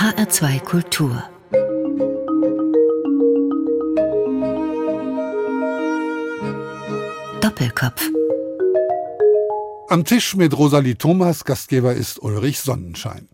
[0.00, 1.22] HR2 Kultur
[7.42, 8.08] Doppelkopf
[9.90, 13.28] Am Tisch mit Rosalie Thomas, Gastgeber ist Ulrich Sonnenschein.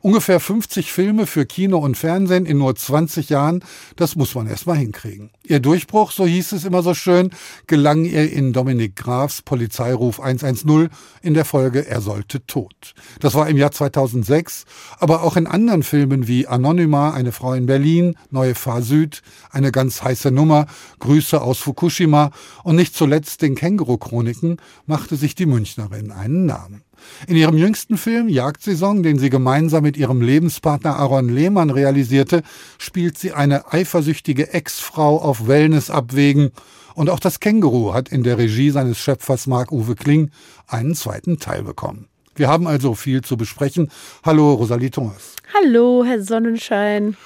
[0.00, 3.64] Ungefähr 50 Filme für Kino und Fernsehen in nur 20 Jahren,
[3.96, 5.30] das muss man erst mal hinkriegen.
[5.44, 7.30] Ihr Durchbruch, so hieß es immer so schön,
[7.66, 10.88] gelang ihr in Dominik Grafs Polizeiruf 110
[11.22, 12.94] in der Folge Er sollte tot.
[13.20, 14.64] Das war im Jahr 2006,
[14.98, 19.72] aber auch in anderen Filmen wie Anonyma, eine Frau in Berlin, Neue Fahr Süd, eine
[19.72, 20.66] ganz heiße Nummer,
[20.98, 22.30] Grüße aus Fukushima
[22.64, 26.85] und nicht zuletzt den Känguru-Chroniken machte sich die Münchnerin einen Namen.
[27.26, 32.42] In ihrem jüngsten Film Jagdsaison, den sie gemeinsam mit ihrem Lebenspartner Aaron Lehmann realisierte,
[32.78, 36.50] spielt sie eine eifersüchtige Ex-Frau auf Wellness-Abwägen.
[36.94, 40.30] Und auch das Känguru hat in der Regie seines Schöpfers Marc-Uwe Kling
[40.66, 42.08] einen zweiten Teil bekommen.
[42.34, 43.90] Wir haben also viel zu besprechen.
[44.24, 45.36] Hallo, Rosalie Thomas.
[45.54, 47.16] Hallo, Herr Sonnenschein.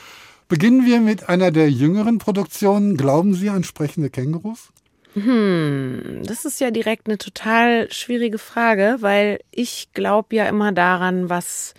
[0.49, 2.97] Beginnen wir mit einer der jüngeren Produktionen.
[2.97, 4.71] Glauben Sie an sprechende Kängurus?
[5.15, 11.29] Hm, das ist ja direkt eine total schwierige Frage, weil ich glaube ja immer daran,
[11.29, 11.75] was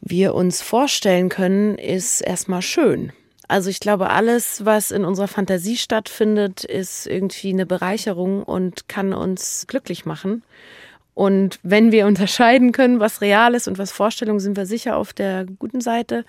[0.00, 3.12] wir uns vorstellen können, ist erstmal schön.
[3.48, 9.12] Also ich glaube, alles, was in unserer Fantasie stattfindet, ist irgendwie eine Bereicherung und kann
[9.12, 10.42] uns glücklich machen.
[11.14, 15.12] Und wenn wir unterscheiden können, was real ist und was Vorstellung, sind wir sicher auf
[15.12, 16.24] der guten Seite.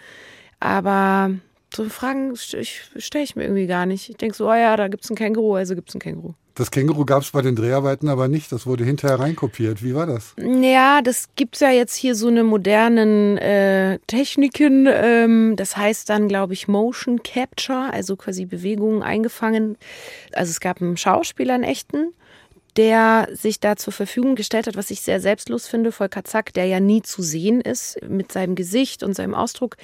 [0.60, 1.32] Aber
[1.76, 4.10] so Fragen stelle ich mir irgendwie gar nicht.
[4.10, 6.34] Ich denke so, oh ja, da gibt es ein Känguru, also gibt es ein Känguru.
[6.56, 8.50] Das Känguru gab es bei den Dreharbeiten aber nicht.
[8.54, 9.84] Das wurde hinterher reinkopiert.
[9.84, 10.36] Wie war das?
[10.38, 14.88] Ja, das gibt es ja jetzt hier so eine modernen äh, Techniken.
[14.90, 19.78] Ähm, das heißt dann, glaube ich, Motion Capture, also quasi Bewegungen eingefangen.
[20.32, 22.14] Also es gab einen Schauspieler, einen echten
[22.78, 26.66] der sich da zur Verfügung gestellt hat, was ich sehr selbstlos finde, Volker Zack, der
[26.66, 29.78] ja nie zu sehen ist mit seinem Gesicht und seinem Ausdruck.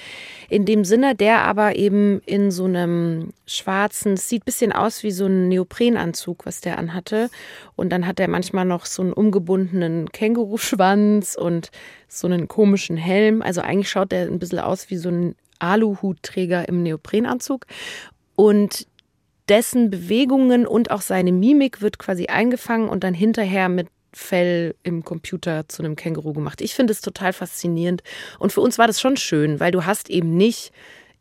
[0.49, 5.11] In dem Sinne, der aber eben in so einem schwarzen, sieht ein bisschen aus wie
[5.11, 7.29] so ein Neoprenanzug, was der anhatte.
[7.75, 11.71] Und dann hat er manchmal noch so einen umgebundenen Känguruschwanz und
[12.09, 13.41] so einen komischen Helm.
[13.41, 17.65] Also eigentlich schaut der ein bisschen aus wie so ein Aluhutträger im Neoprenanzug.
[18.35, 18.87] Und
[19.51, 25.03] dessen Bewegungen und auch seine Mimik wird quasi eingefangen und dann hinterher mit Fell im
[25.03, 26.61] Computer zu einem Känguru gemacht.
[26.61, 28.01] Ich finde es total faszinierend.
[28.39, 30.71] Und für uns war das schon schön, weil du hast eben nicht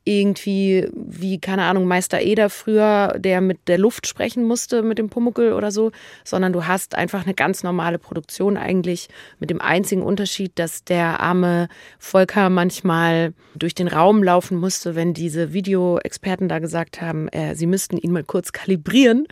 [0.04, 5.10] irgendwie, wie, keine Ahnung, Meister Eder früher, der mit der Luft sprechen musste, mit dem
[5.10, 5.92] Pumuckel oder so,
[6.24, 11.20] sondern du hast einfach eine ganz normale Produktion eigentlich, mit dem einzigen Unterschied, dass der
[11.20, 11.68] arme
[11.98, 17.66] Volker manchmal durch den Raum laufen musste, wenn diese Videoexperten da gesagt haben, äh, sie
[17.66, 19.26] müssten ihn mal kurz kalibrieren,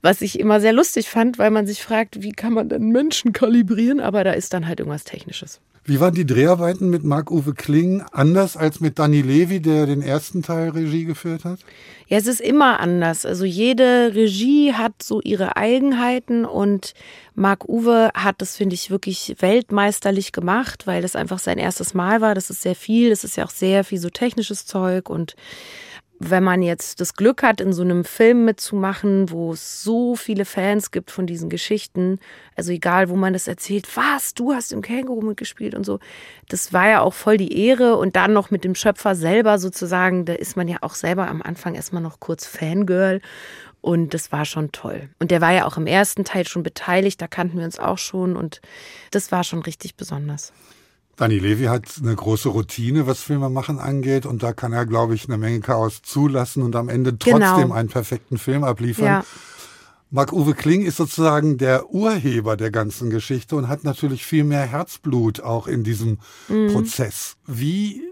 [0.00, 3.32] was ich immer sehr lustig fand, weil man sich fragt, wie kann man denn Menschen
[3.32, 5.60] kalibrieren, aber da ist dann halt irgendwas Technisches.
[5.86, 10.42] Wie waren die Dreharbeiten mit Marc-Uwe Kling anders als mit Danny Levy, der den ersten
[10.42, 11.58] Teil Regie geführt hat?
[12.06, 13.26] Ja, es ist immer anders.
[13.26, 16.94] Also jede Regie hat so ihre Eigenheiten und
[17.34, 22.34] Marc-Uwe hat das, finde ich, wirklich weltmeisterlich gemacht, weil das einfach sein erstes Mal war.
[22.34, 23.10] Das ist sehr viel.
[23.10, 25.36] Das ist ja auch sehr viel so technisches Zeug und
[26.18, 30.44] wenn man jetzt das Glück hat, in so einem Film mitzumachen, wo es so viele
[30.44, 32.18] Fans gibt von diesen Geschichten,
[32.56, 35.98] also egal, wo man das erzählt, was, du hast im Känguru mitgespielt und so,
[36.48, 40.24] das war ja auch voll die Ehre und dann noch mit dem Schöpfer selber sozusagen,
[40.24, 43.20] da ist man ja auch selber am Anfang erstmal noch kurz Fangirl
[43.80, 45.10] und das war schon toll.
[45.18, 47.98] Und der war ja auch im ersten Teil schon beteiligt, da kannten wir uns auch
[47.98, 48.60] schon und
[49.10, 50.52] das war schon richtig besonders.
[51.16, 55.28] Dani Levy hat eine große Routine, was Filmemachen angeht, und da kann er, glaube ich,
[55.28, 57.72] eine Menge Chaos zulassen und am Ende trotzdem genau.
[57.72, 59.06] einen perfekten Film abliefern.
[59.06, 59.24] Ja.
[60.10, 65.40] Marc-Uwe Kling ist sozusagen der Urheber der ganzen Geschichte und hat natürlich viel mehr Herzblut
[65.40, 66.72] auch in diesem mhm.
[66.72, 67.36] Prozess.
[67.46, 68.02] Wie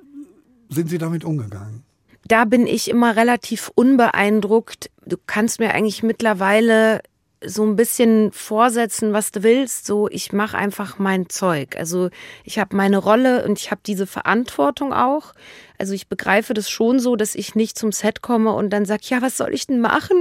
[0.68, 1.84] sind Sie damit umgegangen?
[2.26, 4.90] Da bin ich immer relativ unbeeindruckt.
[5.06, 7.02] Du kannst mir eigentlich mittlerweile
[7.44, 9.86] so ein bisschen vorsetzen, was du willst.
[9.86, 11.76] So, ich mache einfach mein Zeug.
[11.76, 12.10] Also
[12.44, 15.34] ich habe meine Rolle und ich habe diese Verantwortung auch.
[15.78, 19.02] Also ich begreife das schon so, dass ich nicht zum Set komme und dann sage,
[19.06, 20.16] ja, was soll ich denn machen?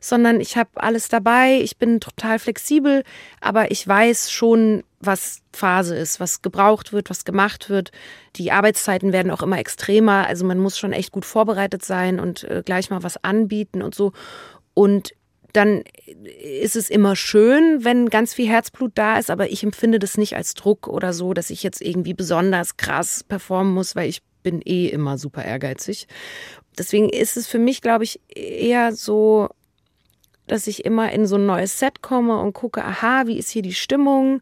[0.00, 3.04] Sondern ich habe alles dabei, ich bin total flexibel,
[3.40, 7.90] aber ich weiß schon, was Phase ist, was gebraucht wird, was gemacht wird.
[8.36, 12.44] Die Arbeitszeiten werden auch immer extremer, also man muss schon echt gut vorbereitet sein und
[12.44, 14.12] äh, gleich mal was anbieten und so.
[14.74, 15.12] Und
[15.52, 15.82] dann
[16.40, 20.36] ist es immer schön, wenn ganz viel Herzblut da ist, aber ich empfinde das nicht
[20.36, 24.60] als Druck oder so, dass ich jetzt irgendwie besonders krass performen muss, weil ich bin
[24.64, 26.06] eh immer super ehrgeizig.
[26.78, 29.48] Deswegen ist es für mich, glaube ich, eher so,
[30.46, 33.62] dass ich immer in so ein neues Set komme und gucke, aha, wie ist hier
[33.62, 34.40] die Stimmung?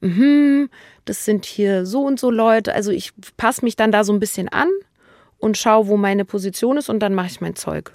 [0.00, 0.70] Mhm,
[1.04, 2.74] das sind hier so und so Leute.
[2.74, 4.68] Also ich passe mich dann da so ein bisschen an
[5.38, 7.92] und schaue, wo meine Position ist und dann mache ich mein Zeug.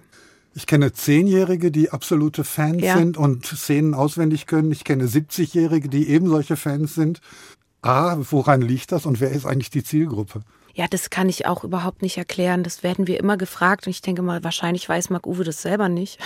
[0.57, 2.97] Ich kenne Zehnjährige, die absolute Fans ja.
[2.97, 4.71] sind und Szenen auswendig können.
[4.71, 7.21] Ich kenne 70-Jährige, die eben solche Fans sind.
[7.83, 10.41] A, woran liegt das und wer ist eigentlich die Zielgruppe?
[10.73, 12.63] Ja, das kann ich auch überhaupt nicht erklären.
[12.63, 15.89] Das werden wir immer gefragt und ich denke mal, wahrscheinlich weiß Marc Uwe das selber
[15.89, 16.17] nicht.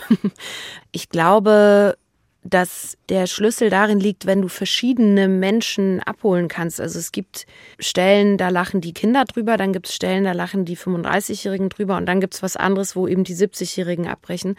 [0.94, 1.98] ich glaube,
[2.44, 6.82] dass der Schlüssel darin liegt, wenn du verschiedene Menschen abholen kannst.
[6.82, 7.46] Also es gibt
[7.80, 11.98] Stellen, da lachen die Kinder drüber, dann gibt es Stellen, da lachen die 35-Jährigen drüber
[11.98, 14.56] und dann gibt es was anderes, wo eben die 70-Jährigen abbrechen.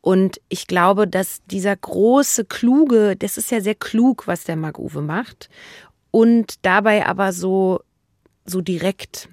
[0.00, 5.02] Und ich glaube, dass dieser große, kluge, das ist ja sehr klug, was der Marc-Uwe
[5.02, 5.50] macht
[6.10, 7.80] und dabei aber so,
[8.46, 9.28] so direkt.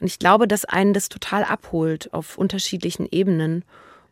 [0.00, 3.64] Und ich glaube, dass einen das total abholt auf unterschiedlichen Ebenen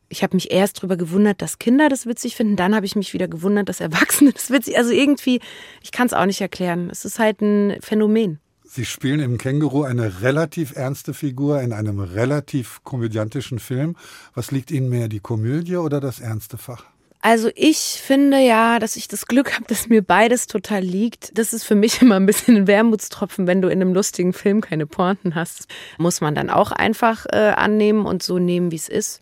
[0.08, 2.56] ich habe mich erst darüber gewundert, dass Kinder das witzig finden.
[2.56, 4.79] Dann habe ich mich wieder gewundert, dass Erwachsene das witzig.
[4.79, 5.41] Also irgendwie,
[5.82, 6.91] ich kann es auch nicht erklären.
[6.91, 8.38] Es ist halt ein Phänomen.
[8.64, 13.97] Sie spielen im Känguru eine relativ ernste Figur in einem relativ komödiantischen Film.
[14.35, 16.85] Was liegt Ihnen mehr, die Komödie oder das ernste Fach?
[17.23, 21.37] Also ich finde ja, dass ich das Glück habe, dass mir beides total liegt.
[21.38, 24.61] Das ist für mich immer ein bisschen ein Wermutstropfen, wenn du in einem lustigen Film
[24.61, 25.67] keine Pointen hast.
[25.99, 29.20] Muss man dann auch einfach äh, annehmen und so nehmen, wie es ist.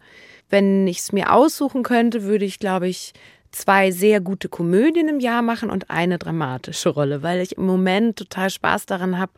[0.55, 3.13] Wenn ich es mir aussuchen könnte, würde ich, glaube ich,
[3.51, 8.15] zwei sehr gute Komödien im Jahr machen und eine dramatische Rolle, weil ich im Moment
[8.15, 9.33] total Spaß daran habe,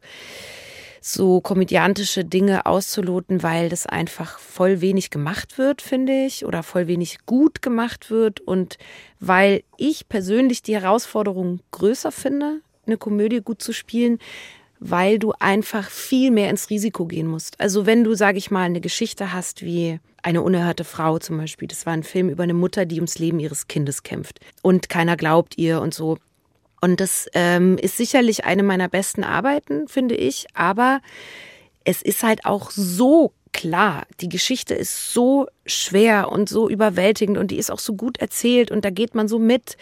[1.00, 6.86] so komödiantische Dinge auszuloten, weil das einfach voll wenig gemacht wird, finde ich, oder voll
[6.86, 8.76] wenig gut gemacht wird und
[9.18, 14.18] weil ich persönlich die Herausforderung größer finde, eine Komödie gut zu spielen,
[14.80, 17.58] weil du einfach viel mehr ins Risiko gehen musst.
[17.58, 21.68] Also wenn du, sage ich mal, eine Geschichte hast wie eine unerhörte Frau zum Beispiel.
[21.68, 25.16] Das war ein Film über eine Mutter, die ums Leben ihres Kindes kämpft und keiner
[25.16, 26.18] glaubt ihr und so.
[26.80, 30.46] Und das ähm, ist sicherlich eine meiner besten Arbeiten, finde ich.
[30.52, 31.00] Aber
[31.84, 37.52] es ist halt auch so klar, die Geschichte ist so schwer und so überwältigend und
[37.52, 39.76] die ist auch so gut erzählt und da geht man so mit.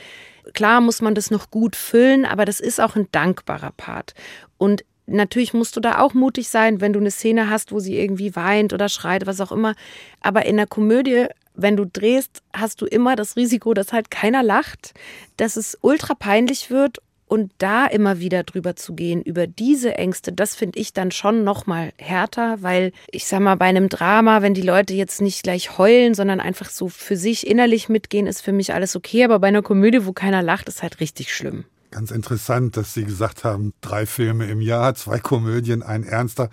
[0.52, 4.12] Klar muss man das noch gut füllen, aber das ist auch ein dankbarer Part.
[4.58, 7.98] Und natürlich musst du da auch mutig sein, wenn du eine Szene hast, wo sie
[7.98, 9.74] irgendwie weint oder schreit, was auch immer.
[10.20, 14.42] Aber in der Komödie, wenn du drehst, hast du immer das Risiko, dass halt keiner
[14.42, 14.94] lacht,
[15.36, 20.32] dass es ultra peinlich wird und da immer wieder drüber zu gehen, über diese Ängste,
[20.32, 24.54] das finde ich dann schon nochmal härter, weil ich sag mal, bei einem Drama, wenn
[24.54, 28.52] die Leute jetzt nicht gleich heulen, sondern einfach so für sich innerlich mitgehen, ist für
[28.52, 29.24] mich alles okay.
[29.24, 31.64] Aber bei einer Komödie, wo keiner lacht, ist halt richtig schlimm.
[31.94, 36.50] Ganz interessant, dass Sie gesagt haben, drei Filme im Jahr, zwei Komödien, ein ernster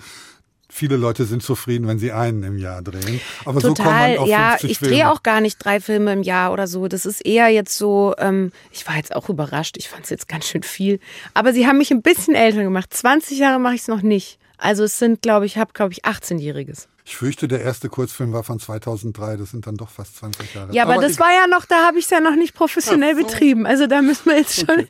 [0.69, 3.19] viele Leute sind zufrieden, wenn sie einen im Jahr drehen.
[3.43, 6.13] Aber Total, so kommt man auf ja, 50 ich drehe auch gar nicht drei Filme
[6.13, 6.87] im Jahr oder so.
[6.87, 10.29] Das ist eher jetzt so, ähm, ich war jetzt auch überrascht, ich fand es jetzt
[10.29, 10.99] ganz schön viel.
[11.33, 12.93] Aber sie haben mich ein bisschen älter gemacht.
[12.93, 14.39] 20 Jahre mache ich es noch nicht.
[14.61, 16.87] Also es sind, glaube ich, habe, glaube ich, 18-Jähriges.
[17.03, 20.71] Ich fürchte, der erste Kurzfilm war von 2003, das sind dann doch fast 20 Jahre.
[20.71, 23.17] Ja, aber, aber das war ja noch, da habe ich es ja noch nicht professionell
[23.17, 23.23] so.
[23.23, 23.65] betrieben.
[23.65, 24.87] Also da müssen wir jetzt schon, okay.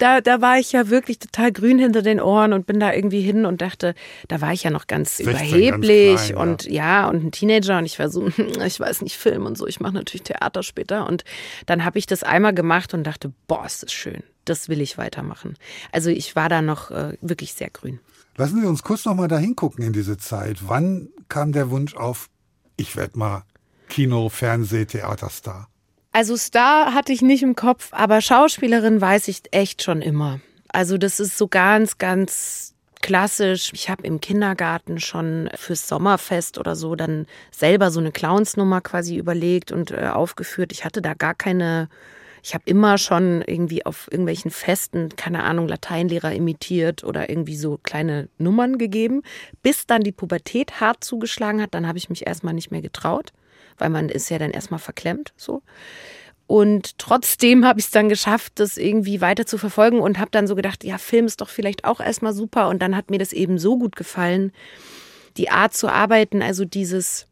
[0.00, 3.20] da, da war ich ja wirklich total grün hinter den Ohren und bin da irgendwie
[3.20, 3.94] hin und dachte,
[4.26, 6.72] da war ich ja noch ganz 16, überheblich ganz klein, und ja.
[6.72, 7.08] ja.
[7.08, 8.26] und ein Teenager und ich war so,
[8.66, 11.22] ich weiß nicht, Film und so, ich mache natürlich Theater später und
[11.66, 14.98] dann habe ich das einmal gemacht und dachte, boah, ist das schön, das will ich
[14.98, 15.56] weitermachen.
[15.92, 18.00] Also ich war da noch äh, wirklich sehr grün.
[18.36, 20.68] Lassen Sie uns kurz noch mal dahin gucken in diese Zeit.
[20.68, 22.28] Wann kam der Wunsch auf,
[22.76, 23.44] ich werde mal
[23.88, 25.68] Kino, Fernseh, Theaterstar?
[26.10, 30.40] Also Star hatte ich nicht im Kopf, aber Schauspielerin weiß ich echt schon immer.
[30.68, 33.70] Also das ist so ganz, ganz klassisch.
[33.74, 39.16] Ich habe im Kindergarten schon fürs Sommerfest oder so dann selber so eine Clownsnummer quasi
[39.16, 40.72] überlegt und äh, aufgeführt.
[40.72, 41.88] Ich hatte da gar keine
[42.44, 47.78] ich habe immer schon irgendwie auf irgendwelchen Festen, keine Ahnung, Lateinlehrer imitiert oder irgendwie so
[47.82, 49.22] kleine Nummern gegeben,
[49.62, 51.72] bis dann die Pubertät hart zugeschlagen hat.
[51.72, 53.32] Dann habe ich mich erstmal nicht mehr getraut,
[53.78, 55.62] weil man ist ja dann erstmal verklemmt so.
[56.46, 60.46] Und trotzdem habe ich es dann geschafft, das irgendwie weiter zu verfolgen und habe dann
[60.46, 62.68] so gedacht, ja, Film ist doch vielleicht auch erstmal super.
[62.68, 64.52] Und dann hat mir das eben so gut gefallen,
[65.38, 67.26] die Art zu arbeiten, also dieses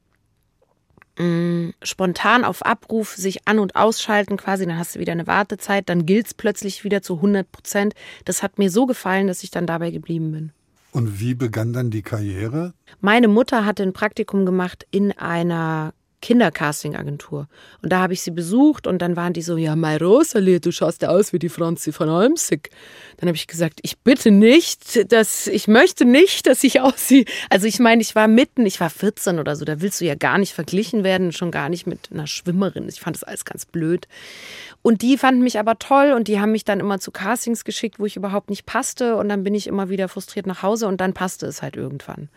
[1.19, 5.89] mh, spontan auf Abruf sich an- und ausschalten quasi, dann hast du wieder eine Wartezeit,
[5.89, 7.95] dann gilt es plötzlich wieder zu 100 Prozent.
[8.25, 10.53] Das hat mir so gefallen, dass ich dann dabei geblieben bin.
[10.93, 12.75] Und wie begann dann die Karriere?
[13.01, 17.49] Meine Mutter hatte ein Praktikum gemacht in einer Kindercasting-Agentur.
[17.83, 20.73] Und da habe ich sie besucht und dann waren die so, ja, Mai Rosalie, du
[20.73, 22.71] schaust ja aus wie die Franzi von Olmsig.
[23.19, 27.25] Dann habe ich gesagt, ich bitte nicht, dass, ich möchte nicht, dass ich aussehe.
[27.51, 30.15] Also ich meine, ich war mitten, ich war 14 oder so, da willst du ja
[30.15, 32.89] gar nicht verglichen werden, schon gar nicht mit einer Schwimmerin.
[32.89, 34.09] Ich fand das alles ganz blöd.
[34.83, 38.01] Und die fanden mich aber toll und die haben mich dann immer zu Castings geschickt,
[38.01, 39.17] wo ich überhaupt nicht passte.
[39.17, 42.29] Und dann bin ich immer wieder frustriert nach Hause und dann passte es halt irgendwann.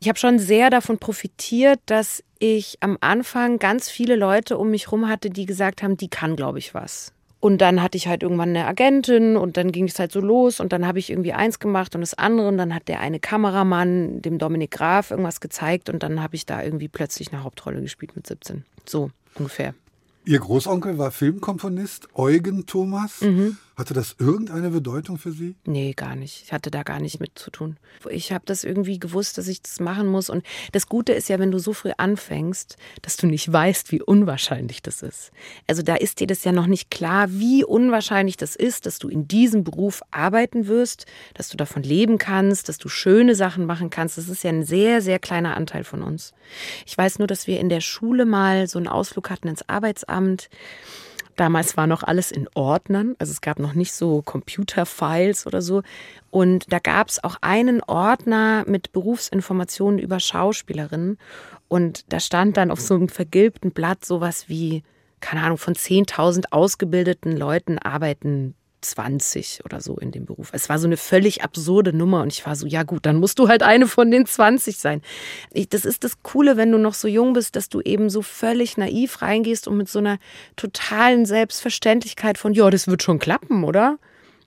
[0.00, 4.90] Ich habe schon sehr davon profitiert, dass ich am Anfang ganz viele Leute um mich
[4.90, 7.12] rum hatte, die gesagt haben, die kann, glaube ich, was.
[7.38, 10.58] Und dann hatte ich halt irgendwann eine Agentin und dann ging es halt so los
[10.58, 13.20] und dann habe ich irgendwie eins gemacht und das andere und dann hat der eine
[13.20, 17.80] Kameramann dem Dominik Graf irgendwas gezeigt und dann habe ich da irgendwie plötzlich eine Hauptrolle
[17.80, 18.64] gespielt mit 17.
[18.86, 19.74] So ungefähr.
[20.24, 23.20] Ihr Großonkel war Filmkomponist, Eugen Thomas.
[23.20, 23.56] Mhm.
[23.74, 25.56] Hatte das irgendeine Bedeutung für Sie?
[25.64, 26.42] Nee, gar nicht.
[26.44, 27.78] Ich hatte da gar nicht mit zu tun.
[28.10, 30.28] Ich habe das irgendwie gewusst, dass ich das machen muss.
[30.28, 34.02] Und das Gute ist ja, wenn du so früh anfängst, dass du nicht weißt, wie
[34.02, 35.30] unwahrscheinlich das ist.
[35.66, 39.08] Also da ist dir das ja noch nicht klar, wie unwahrscheinlich das ist, dass du
[39.08, 43.88] in diesem Beruf arbeiten wirst, dass du davon leben kannst, dass du schöne Sachen machen
[43.88, 44.18] kannst.
[44.18, 46.34] Das ist ja ein sehr, sehr kleiner Anteil von uns.
[46.84, 50.50] Ich weiß nur, dass wir in der Schule mal so einen Ausflug hatten ins Arbeitsamt.
[51.36, 55.82] Damals war noch alles in Ordnern, also es gab noch nicht so Computerfiles oder so.
[56.30, 61.18] Und da gab es auch einen Ordner mit Berufsinformationen über Schauspielerinnen.
[61.68, 64.82] Und da stand dann auf so einem vergilbten Blatt sowas wie,
[65.20, 70.50] keine Ahnung, von 10.000 ausgebildeten Leuten arbeiten 20 oder so in dem Beruf.
[70.52, 73.38] Es war so eine völlig absurde Nummer und ich war so, ja gut, dann musst
[73.38, 75.02] du halt eine von den 20 sein.
[75.52, 78.22] Ich, das ist das Coole, wenn du noch so jung bist, dass du eben so
[78.22, 80.18] völlig naiv reingehst und mit so einer
[80.56, 83.98] totalen Selbstverständlichkeit von, ja, das wird schon klappen, oder?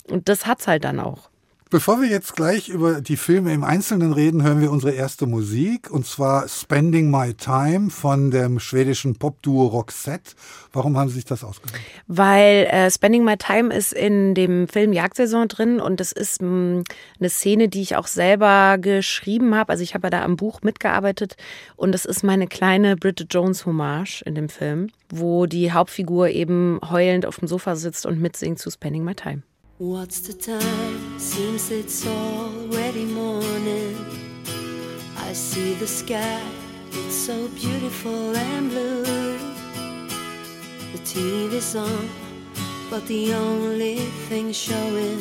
[0.10, 1.30] Und das hat's halt dann auch.
[1.76, 5.92] Bevor wir jetzt gleich über die Filme im Einzelnen reden, hören wir unsere erste Musik
[5.92, 10.36] und zwar Spending My Time von dem schwedischen Popduo Roxette.
[10.72, 11.78] Warum haben Sie sich das ausgesucht?
[12.08, 16.48] Weil äh, Spending My Time ist in dem Film Jagdsaison drin und das ist mh,
[16.48, 16.84] hm,
[17.20, 19.74] eine Szene, die ich auch selber geschrieben habe.
[19.74, 21.36] Also ich habe ja da am Buch mitgearbeitet
[21.76, 26.80] und das ist meine kleine Bridget Jones Hommage in dem Film, wo die Hauptfigur eben
[26.90, 29.44] heulend auf dem Sofa sitzt und mitsingt zu Spending My Time.
[29.78, 31.20] What's the time?
[31.20, 33.98] Seems it's already morning.
[35.18, 36.42] I see the sky,
[36.94, 39.38] it's so beautiful and blue.
[40.94, 42.10] The TV's on,
[42.90, 43.98] but the only
[44.30, 45.20] thing showing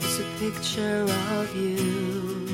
[0.00, 1.06] is a picture
[1.38, 2.44] of you.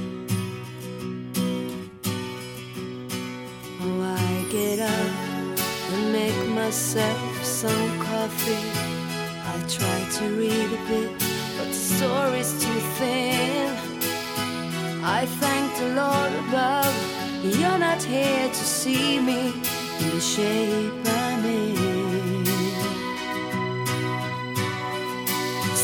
[3.82, 5.58] Oh, I get up
[5.94, 9.00] and make myself some coffee.
[9.52, 11.19] I try to read a bit
[11.60, 13.76] but the story's too thin.
[15.04, 16.94] I thank the Lord above,
[17.60, 19.52] you're not here to see me
[20.00, 22.46] in the shape I'm in.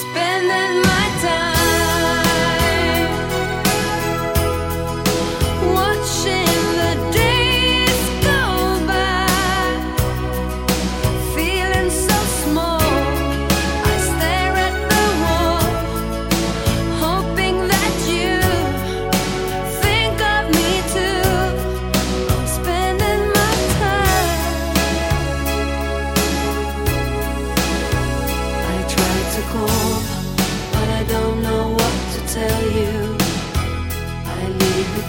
[0.01, 1.06] Spending my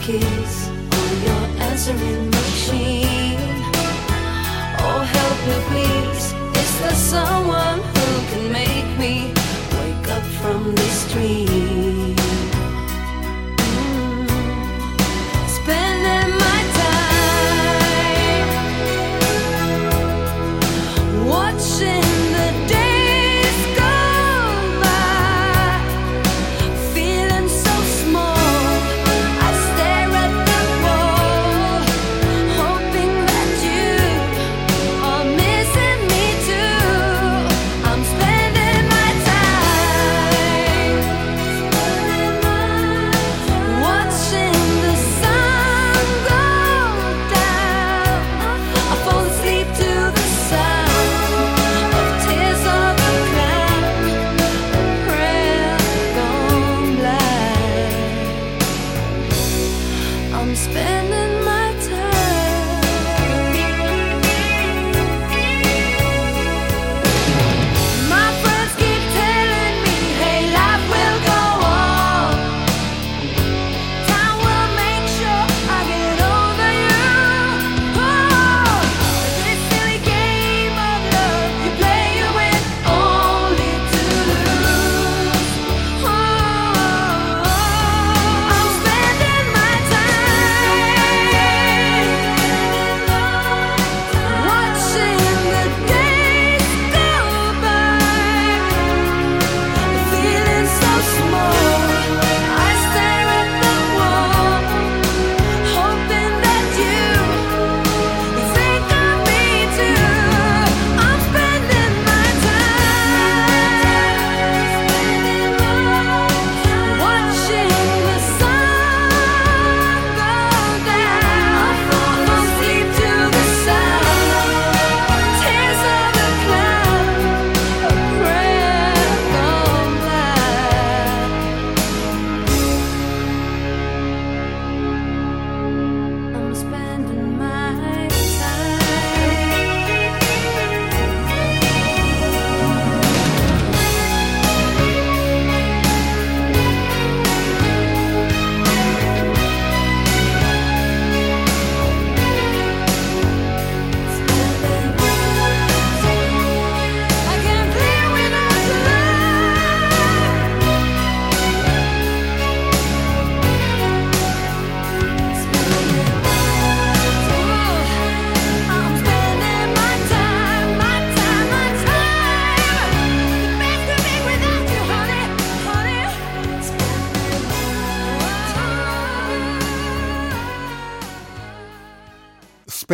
[0.07, 2.16] keys on your answering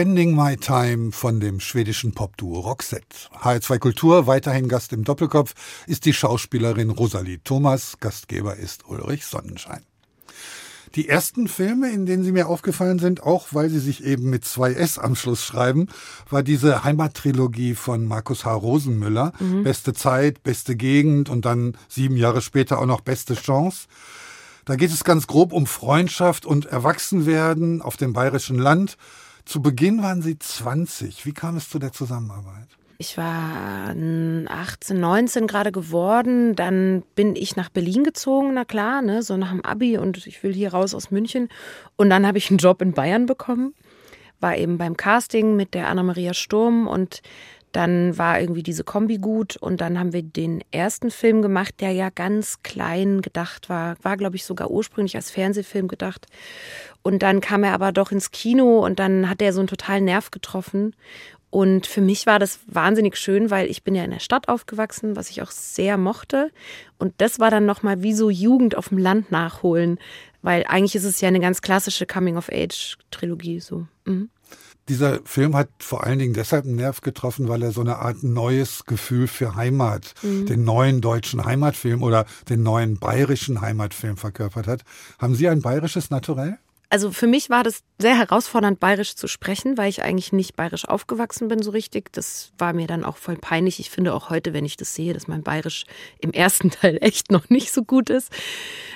[0.03, 3.29] Spending My Time von dem schwedischen Popduo Roxette.
[3.41, 5.53] HR2 Kultur, weiterhin Gast im Doppelkopf,
[5.87, 7.95] ist die Schauspielerin Rosalie Thomas.
[8.01, 9.85] Gastgeber ist Ulrich Sonnenschein.
[10.95, 14.43] Die ersten Filme, in denen sie mir aufgefallen sind, auch weil sie sich eben mit
[14.43, 15.87] zwei S am Schluss schreiben,
[16.29, 18.53] war diese Heimattrilogie von Markus H.
[18.53, 19.31] Rosenmüller.
[19.39, 19.63] Mhm.
[19.63, 23.87] Beste Zeit, beste Gegend und dann sieben Jahre später auch noch beste Chance.
[24.65, 28.97] Da geht es ganz grob um Freundschaft und Erwachsenwerden auf dem bayerischen Land.
[29.45, 31.25] Zu Beginn waren Sie 20.
[31.25, 32.67] Wie kam es zu der Zusammenarbeit?
[32.97, 36.55] Ich war 18, 19 gerade geworden.
[36.55, 40.41] Dann bin ich nach Berlin gezogen, na klar, ne, so nach dem Abi und ich
[40.43, 41.49] will hier raus aus München.
[41.97, 43.73] Und dann habe ich einen Job in Bayern bekommen.
[44.39, 47.21] War eben beim Casting mit der Anna-Maria Sturm und
[47.73, 51.91] dann war irgendwie diese Kombi gut und dann haben wir den ersten Film gemacht, der
[51.91, 53.95] ja ganz klein gedacht war.
[54.03, 56.27] War, glaube ich, sogar ursprünglich als Fernsehfilm gedacht.
[57.01, 60.05] Und dann kam er aber doch ins Kino und dann hat er so einen totalen
[60.05, 60.95] Nerv getroffen.
[61.49, 65.15] Und für mich war das wahnsinnig schön, weil ich bin ja in der Stadt aufgewachsen,
[65.15, 66.51] was ich auch sehr mochte.
[66.97, 69.99] Und das war dann nochmal wie so Jugend auf dem Land nachholen,
[70.41, 73.59] weil eigentlich ist es ja eine ganz klassische Coming-of-Age-Trilogie.
[73.59, 73.85] So.
[74.05, 74.29] Mhm.
[74.89, 78.21] Dieser Film hat vor allen Dingen deshalb einen Nerv getroffen, weil er so eine Art
[78.23, 80.45] neues Gefühl für Heimat, mhm.
[80.45, 84.81] den neuen deutschen Heimatfilm oder den neuen bayerischen Heimatfilm verkörpert hat.
[85.19, 86.57] Haben Sie ein bayerisches Naturell?
[86.93, 90.87] Also für mich war das sehr herausfordernd, bayerisch zu sprechen, weil ich eigentlich nicht bayerisch
[90.87, 92.11] aufgewachsen bin so richtig.
[92.11, 93.79] Das war mir dann auch voll peinlich.
[93.79, 95.85] Ich finde auch heute, wenn ich das sehe, dass mein bayerisch
[96.19, 98.31] im ersten Teil echt noch nicht so gut ist.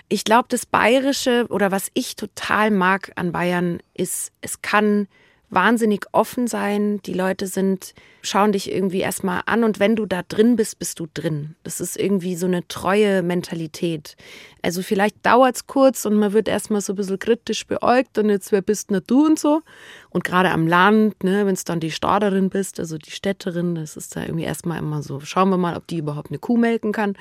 [0.10, 5.08] Ich glaube, das bayerische oder was ich total mag an Bayern ist, es kann
[5.50, 7.02] wahnsinnig offen sein.
[7.06, 11.00] Die Leute sind, schauen dich irgendwie erstmal an und wenn du da drin bist, bist
[11.00, 11.56] du drin.
[11.64, 14.18] Das ist irgendwie so eine treue Mentalität.
[14.62, 18.30] Also vielleicht dauert es kurz und man wird erstmal so ein bisschen kritisch beäugt und
[18.30, 19.62] jetzt wer bist denn du und so.
[20.10, 23.96] Und gerade am Land, ne, wenn es dann die Staderin bist, also die Städterin, das
[23.96, 26.92] ist da irgendwie erstmal immer so, schauen wir mal, ob die überhaupt eine Kuh melken
[26.92, 27.16] kann.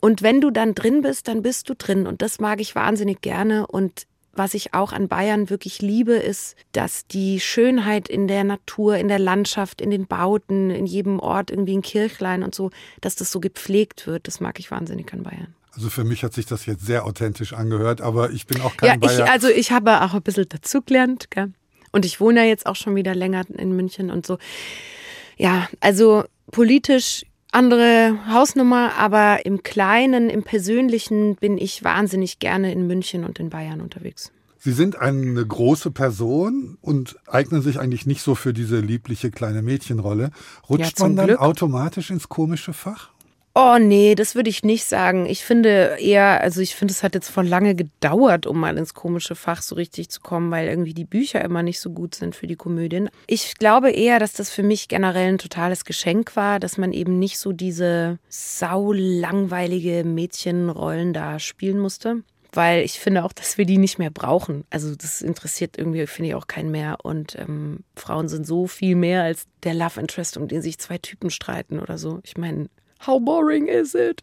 [0.00, 2.08] Und wenn du dann drin bist, dann bist du drin.
[2.08, 3.66] Und das mag ich wahnsinnig gerne.
[3.68, 8.96] Und was ich auch an Bayern wirklich liebe, ist, dass die Schönheit in der Natur,
[8.96, 13.14] in der Landschaft, in den Bauten, in jedem Ort, irgendwie ein Kirchlein und so, dass
[13.14, 14.26] das so gepflegt wird.
[14.26, 15.54] Das mag ich wahnsinnig an Bayern.
[15.74, 18.88] Also für mich hat sich das jetzt sehr authentisch angehört, aber ich bin auch kein
[18.88, 19.24] ja, Bayer.
[19.24, 21.52] Ich, also ich habe auch ein bisschen dazugelernt, gell?
[21.92, 24.38] Und ich wohne ja jetzt auch schon wieder länger in München und so.
[25.36, 32.86] Ja, also politisch andere Hausnummer, aber im Kleinen, im Persönlichen bin ich wahnsinnig gerne in
[32.86, 34.32] München und in Bayern unterwegs.
[34.58, 39.60] Sie sind eine große Person und eignen sich eigentlich nicht so für diese liebliche kleine
[39.60, 40.30] Mädchenrolle.
[40.68, 41.40] Rutscht ja, man dann Glück.
[41.40, 43.10] automatisch ins komische Fach?
[43.54, 45.26] Oh nee, das würde ich nicht sagen.
[45.26, 48.94] Ich finde eher, also ich finde, es hat jetzt von lange gedauert, um mal ins
[48.94, 52.34] komische Fach so richtig zu kommen, weil irgendwie die Bücher immer nicht so gut sind
[52.34, 53.10] für die Komödien.
[53.26, 57.18] Ich glaube eher, dass das für mich generell ein totales Geschenk war, dass man eben
[57.18, 62.22] nicht so diese saulangweilige Mädchenrollen da spielen musste
[62.54, 64.64] weil ich finde auch, dass wir die nicht mehr brauchen.
[64.68, 66.98] Also das interessiert irgendwie, finde ich, auch keinen mehr.
[67.02, 70.98] Und ähm, Frauen sind so viel mehr als der Love Interest, um den sich zwei
[70.98, 72.20] Typen streiten oder so.
[72.24, 72.68] Ich meine,
[73.06, 74.22] How boring is it?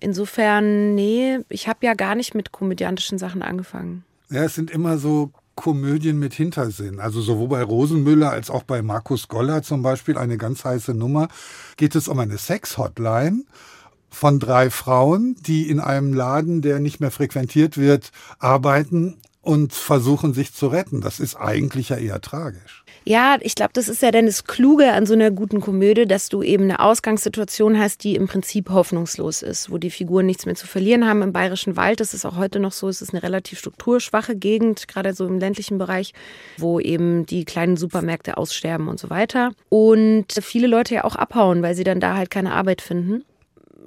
[0.00, 4.04] Insofern, nee, ich habe ja gar nicht mit komödiantischen Sachen angefangen.
[4.30, 7.00] Ja, es sind immer so Komödien mit Hintersinn.
[7.00, 11.28] Also sowohl bei Rosenmüller als auch bei Markus Goller zum Beispiel eine ganz heiße Nummer.
[11.76, 13.42] Geht es um eine Sex-Hotline
[14.08, 20.32] von drei Frauen, die in einem Laden, der nicht mehr frequentiert wird, arbeiten und versuchen
[20.32, 21.00] sich zu retten.
[21.00, 22.84] Das ist eigentlich ja eher tragisch.
[23.08, 26.28] Ja, ich glaube, das ist ja dann das Kluge an so einer guten Komödie, dass
[26.28, 30.56] du eben eine Ausgangssituation hast, die im Prinzip hoffnungslos ist, wo die Figuren nichts mehr
[30.56, 31.22] zu verlieren haben.
[31.22, 34.88] Im Bayerischen Wald das ist auch heute noch so, es ist eine relativ strukturschwache Gegend,
[34.88, 36.12] gerade so im ländlichen Bereich,
[36.58, 39.52] wo eben die kleinen Supermärkte aussterben und so weiter.
[39.70, 43.24] Und viele Leute ja auch abhauen, weil sie dann da halt keine Arbeit finden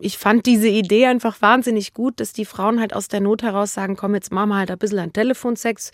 [0.02, 3.74] ich fand diese Idee einfach wahnsinnig gut, dass die Frauen halt aus der Not heraus
[3.74, 5.92] sagen, komm, jetzt machen wir halt ein bisschen an Telefonsex.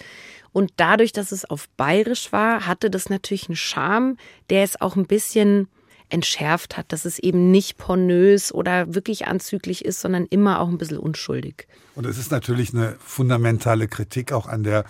[0.52, 4.18] Und dadurch, dass es auf bayerisch war, hatte das natürlich einen Charme,
[4.50, 5.68] der es auch ein bisschen
[6.10, 10.78] entschärft hat, dass es eben nicht pornös oder wirklich anzüglich ist, sondern immer auch ein
[10.78, 11.68] bisschen unschuldig.
[11.96, 14.86] Und es ist natürlich eine fundamentale Kritik auch an der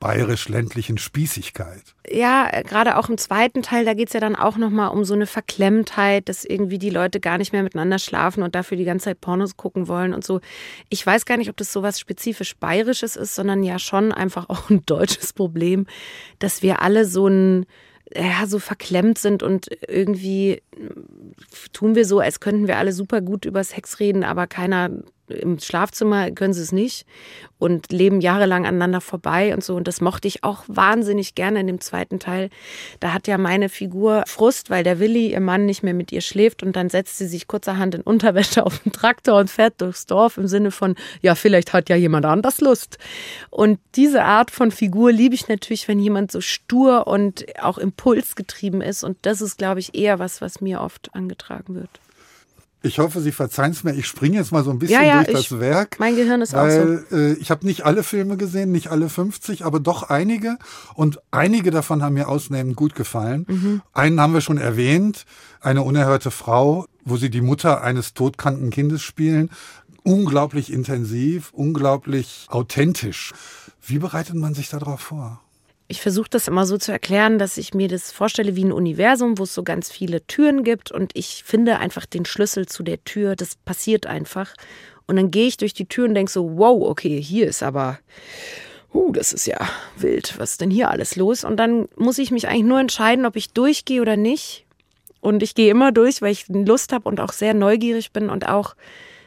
[0.00, 1.82] bayerisch-ländlichen Spießigkeit.
[2.10, 5.14] Ja, gerade auch im zweiten Teil, da geht es ja dann auch nochmal um so
[5.14, 9.06] eine Verklemmtheit, dass irgendwie die Leute gar nicht mehr miteinander schlafen und dafür die ganze
[9.06, 10.40] Zeit Pornos gucken wollen und so.
[10.88, 14.46] Ich weiß gar nicht, ob das so was spezifisch Bayerisches ist, sondern ja schon einfach
[14.48, 15.86] auch ein deutsches Problem,
[16.38, 17.66] dass wir alle so ein
[18.14, 20.62] ja, so verklemmt sind und irgendwie
[21.74, 24.90] tun wir so, als könnten wir alle super gut über Sex reden, aber keiner
[25.28, 27.06] im Schlafzimmer können sie es nicht
[27.58, 29.74] und leben jahrelang aneinander vorbei und so.
[29.74, 32.50] Und das mochte ich auch wahnsinnig gerne in dem zweiten Teil.
[33.00, 36.20] Da hat ja meine Figur Frust, weil der Willi, ihr Mann, nicht mehr mit ihr
[36.20, 40.06] schläft und dann setzt sie sich kurzerhand in Unterwäsche auf den Traktor und fährt durchs
[40.06, 42.98] Dorf im Sinne von, ja, vielleicht hat ja jemand anders Lust.
[43.50, 48.80] Und diese Art von Figur liebe ich natürlich, wenn jemand so stur und auch impulsgetrieben
[48.80, 49.02] ist.
[49.02, 51.90] Und das ist, glaube ich, eher was, was mir oft angetragen wird.
[52.80, 53.92] Ich hoffe, Sie verzeihen es mir.
[53.94, 55.96] Ich springe jetzt mal so ein bisschen ja, ja, durch ich, das Werk.
[55.98, 57.16] Mein Gehirn ist weil, auch so.
[57.16, 60.58] Äh, ich habe nicht alle Filme gesehen, nicht alle 50, aber doch einige.
[60.94, 63.46] Und einige davon haben mir ausnehmend gut gefallen.
[63.48, 63.82] Mhm.
[63.92, 65.26] Einen haben wir schon erwähnt,
[65.60, 69.50] eine unerhörte Frau, wo sie die Mutter eines todkranken Kindes spielen.
[70.04, 73.34] Unglaublich intensiv, unglaublich authentisch.
[73.84, 75.40] Wie bereitet man sich darauf vor?
[75.90, 79.38] Ich versuche das immer so zu erklären, dass ich mir das vorstelle wie ein Universum,
[79.38, 83.02] wo es so ganz viele Türen gibt und ich finde einfach den Schlüssel zu der
[83.04, 83.36] Tür.
[83.36, 84.54] Das passiert einfach.
[85.06, 87.98] Und dann gehe ich durch die Tür und denke so, wow, okay, hier ist aber,
[88.92, 89.58] uh, das ist ja
[89.96, 90.34] wild.
[90.38, 91.42] Was ist denn hier alles los?
[91.42, 94.66] Und dann muss ich mich eigentlich nur entscheiden, ob ich durchgehe oder nicht.
[95.20, 98.46] Und ich gehe immer durch, weil ich Lust habe und auch sehr neugierig bin und
[98.46, 98.76] auch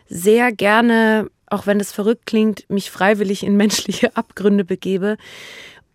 [0.08, 5.18] sehr gerne, auch wenn es verrückt klingt, mich freiwillig in menschliche Abgründe begebe.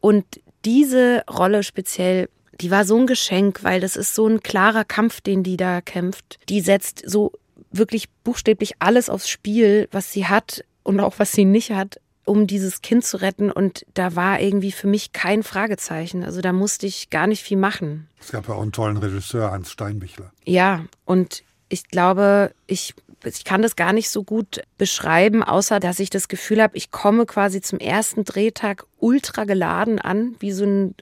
[0.00, 0.24] Und
[0.66, 2.29] diese Rolle speziell,
[2.61, 5.81] die war so ein Geschenk, weil das ist so ein klarer Kampf, den die da
[5.81, 6.38] kämpft.
[6.48, 7.33] Die setzt so
[7.70, 12.46] wirklich buchstäblich alles aufs Spiel, was sie hat und auch was sie nicht hat, um
[12.46, 13.52] dieses Kind zu retten.
[13.52, 16.24] Und da war irgendwie für mich kein Fragezeichen.
[16.24, 18.09] Also da musste ich gar nicht viel machen.
[18.20, 20.33] Es gab ja auch einen tollen Regisseur, Hans Steinbichler.
[20.44, 25.98] Ja, und ich glaube, ich ich kann das gar nicht so gut beschreiben, außer dass
[25.98, 30.64] ich das Gefühl habe, ich komme quasi zum ersten Drehtag ultra geladen an, wie so
[30.64, 30.94] ein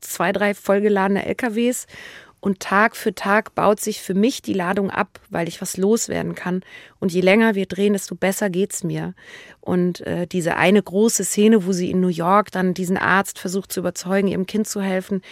[0.00, 1.86] zwei, drei vollgeladene LKWs.
[2.40, 6.34] Und Tag für Tag baut sich für mich die Ladung ab, weil ich was loswerden
[6.34, 6.60] kann.
[7.00, 9.14] Und je länger wir drehen, desto besser geht's mir.
[9.62, 13.72] Und äh, diese eine große Szene, wo sie in New York dann diesen Arzt versucht
[13.72, 15.22] zu überzeugen, ihrem Kind zu helfen,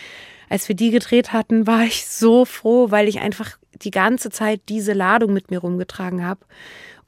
[0.49, 4.61] als wir die gedreht hatten, war ich so froh, weil ich einfach die ganze Zeit
[4.69, 6.41] diese Ladung mit mir rumgetragen habe.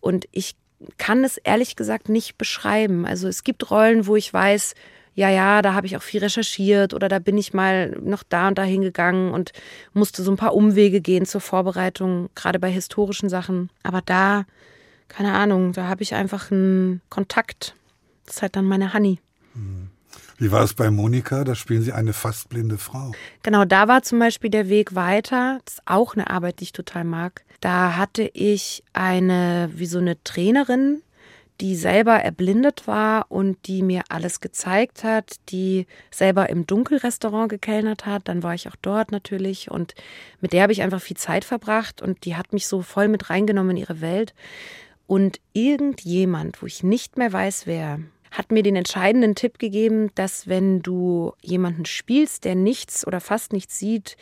[0.01, 0.57] Und ich
[0.99, 3.07] kann es ehrlich gesagt nicht beschreiben.
[3.07, 4.75] Also es gibt Rollen, wo ich weiß,
[5.15, 8.49] ja, ja, da habe ich auch viel recherchiert oder da bin ich mal noch da
[8.49, 9.53] und da hingegangen und
[9.93, 13.71] musste so ein paar Umwege gehen zur Vorbereitung, gerade bei historischen Sachen.
[13.85, 14.45] Aber da,
[15.09, 17.77] keine Ahnung, da habe ich einfach einen Kontakt.
[18.27, 19.21] Das ist halt dann meine Honey.
[20.37, 21.45] Wie war es bei Monika?
[21.45, 23.13] Da spielen Sie eine fast blinde Frau.
[23.43, 25.61] Genau, da war zum Beispiel der Weg weiter.
[25.65, 27.45] Das ist auch eine Arbeit, die ich total mag.
[27.61, 31.03] Da hatte ich eine, wie so eine Trainerin,
[31.61, 38.07] die selber erblindet war und die mir alles gezeigt hat, die selber im Dunkelrestaurant gekellnert
[38.07, 38.29] hat.
[38.29, 39.95] Dann war ich auch dort natürlich und
[40.41, 43.31] mit der habe ich einfach viel Zeit verbracht und die hat mich so voll mit
[43.31, 44.35] reingenommen in ihre Welt.
[45.07, 48.01] Und irgendjemand, wo ich nicht mehr weiß, wer,
[48.35, 53.53] hat mir den entscheidenden Tipp gegeben, dass wenn du jemanden spielst, der nichts oder fast
[53.53, 54.17] nichts sieht,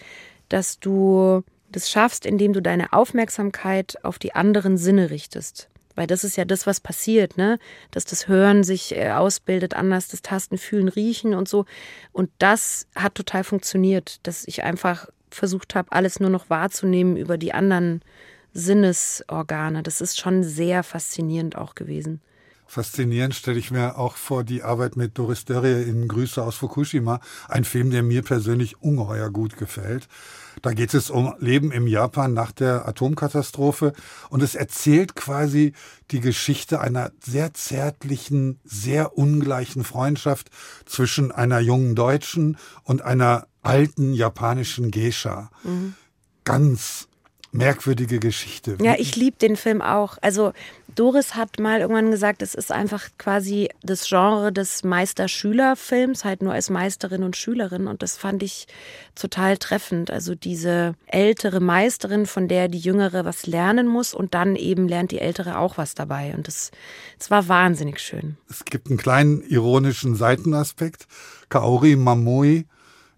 [0.48, 5.70] dass du das schaffst, indem du deine Aufmerksamkeit auf die anderen Sinne richtest.
[5.94, 7.58] Weil das ist ja das, was passiert, ne?
[7.90, 11.64] Dass das Hören sich äh, ausbildet, anders das Tasten, Fühlen, Riechen und so.
[12.12, 17.38] Und das hat total funktioniert, dass ich einfach versucht habe, alles nur noch wahrzunehmen über
[17.38, 18.02] die anderen
[18.52, 19.82] Sinnesorgane.
[19.82, 22.20] Das ist schon sehr faszinierend auch gewesen.
[22.72, 27.20] Faszinierend stelle ich mir auch vor die Arbeit mit Doris Dörrie in Grüße aus Fukushima.
[27.46, 30.08] Ein Film, der mir persönlich ungeheuer gut gefällt.
[30.62, 33.92] Da geht es um Leben im Japan nach der Atomkatastrophe
[34.30, 35.74] und es erzählt quasi
[36.12, 40.48] die Geschichte einer sehr zärtlichen, sehr ungleichen Freundschaft
[40.86, 45.50] zwischen einer jungen Deutschen und einer alten japanischen Geisha.
[45.62, 45.92] Mhm.
[46.44, 47.06] Ganz
[47.52, 48.78] merkwürdige Geschichte.
[48.82, 50.16] Ja, ich liebe den Film auch.
[50.22, 50.52] Also
[50.94, 56.54] Doris hat mal irgendwann gesagt, es ist einfach quasi das Genre des Meister-Schüler-Films, halt nur
[56.54, 57.86] als Meisterin und Schülerin.
[57.86, 58.66] Und das fand ich
[59.14, 60.10] total treffend.
[60.10, 65.12] Also diese ältere Meisterin, von der die Jüngere was lernen muss und dann eben lernt
[65.12, 66.34] die Ältere auch was dabei.
[66.34, 66.70] Und das,
[67.18, 68.36] das war wahnsinnig schön.
[68.48, 71.06] Es gibt einen kleinen ironischen Seitenaspekt.
[71.50, 72.64] Kaori Mamoi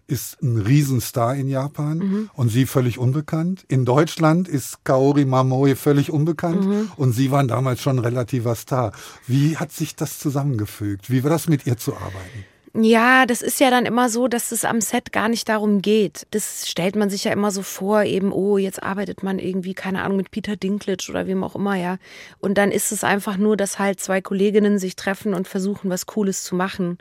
[0.07, 2.29] ist ein Riesenstar in Japan mhm.
[2.33, 3.65] und sie völlig unbekannt.
[3.67, 6.91] In Deutschland ist Kaori Mamoe völlig unbekannt mhm.
[6.97, 8.91] und sie waren damals schon ein relativer Star.
[9.27, 11.09] Wie hat sich das zusammengefügt?
[11.09, 12.45] Wie war das mit ihr zu arbeiten?
[12.77, 16.27] Ja, das ist ja dann immer so, dass es am Set gar nicht darum geht.
[16.31, 20.03] Das stellt man sich ja immer so vor, eben, oh, jetzt arbeitet man irgendwie, keine
[20.03, 21.99] Ahnung, mit Peter Dinklage oder wem auch immer, ja.
[22.39, 26.05] Und dann ist es einfach nur, dass halt zwei Kolleginnen sich treffen und versuchen, was
[26.05, 26.97] Cooles zu machen.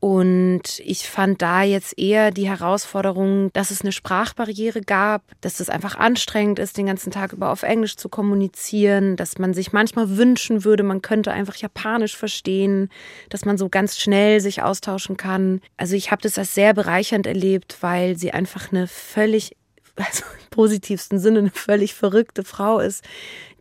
[0.00, 5.70] Und ich fand da jetzt eher die Herausforderung, dass es eine Sprachbarriere gab, dass es
[5.70, 10.16] einfach anstrengend ist, den ganzen Tag über auf Englisch zu kommunizieren, dass man sich manchmal
[10.16, 12.90] wünschen würde, man könnte einfach Japanisch verstehen,
[13.28, 15.60] dass man so ganz schnell sich austauschen kann.
[15.76, 19.56] Also ich habe das als sehr bereichernd erlebt, weil sie einfach eine völlig
[19.96, 23.04] also im positivsten Sinne eine völlig verrückte Frau ist,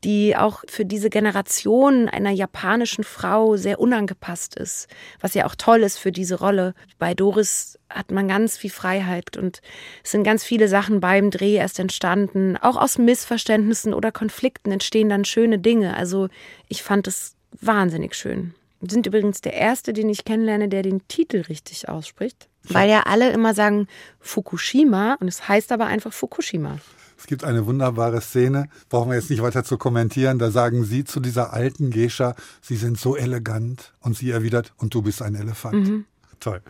[0.04, 4.88] die auch für diese Generation einer japanischen Frau sehr unangepasst ist,
[5.20, 6.74] was ja auch toll ist für diese Rolle.
[7.00, 9.62] Bei Doris hat man ganz viel Freiheit und
[10.04, 12.58] es sind ganz viele Sachen beim Dreh erst entstanden.
[12.58, 15.96] Auch aus Missverständnissen oder Konflikten entstehen dann schöne Dinge.
[15.96, 16.30] Also
[16.68, 18.54] ich fand es wahnsinnig schön.
[18.82, 22.48] Sind übrigens der erste, den ich kennenlerne, der den Titel richtig ausspricht.
[22.64, 23.88] Weil ja alle immer sagen
[24.20, 26.80] Fukushima und es heißt aber einfach Fukushima.
[27.18, 30.40] Es gibt eine wunderbare Szene, brauchen wir jetzt nicht weiter zu kommentieren.
[30.40, 33.94] Da sagen sie zu dieser alten Gescha, sie sind so elegant.
[34.02, 35.88] Und sie erwidert, und du bist ein Elefant.
[35.88, 36.06] Mhm.
[36.40, 36.62] Toll.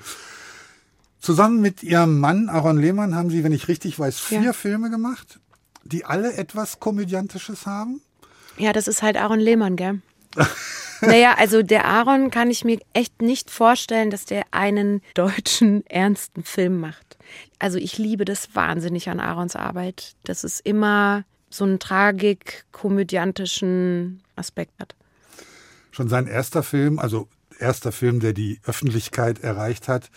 [1.20, 4.54] Zusammen mit ihrem Mann Aaron Lehmann haben sie, wenn ich richtig weiß, vier ja.
[4.54, 5.40] Filme gemacht,
[5.84, 8.02] die alle etwas Komödiantisches haben.
[8.58, 10.02] Ja, das ist halt Aaron Lehmann, gell?
[11.02, 16.44] Naja, also der Aaron kann ich mir echt nicht vorstellen, dass der einen deutschen ernsten
[16.44, 17.18] Film macht.
[17.60, 24.74] Also ich liebe das wahnsinnig an Aarons Arbeit, dass es immer so einen tragik-komödiantischen Aspekt
[24.80, 24.96] hat.
[25.92, 30.10] Schon sein erster Film, also erster Film, der die Öffentlichkeit erreicht hat,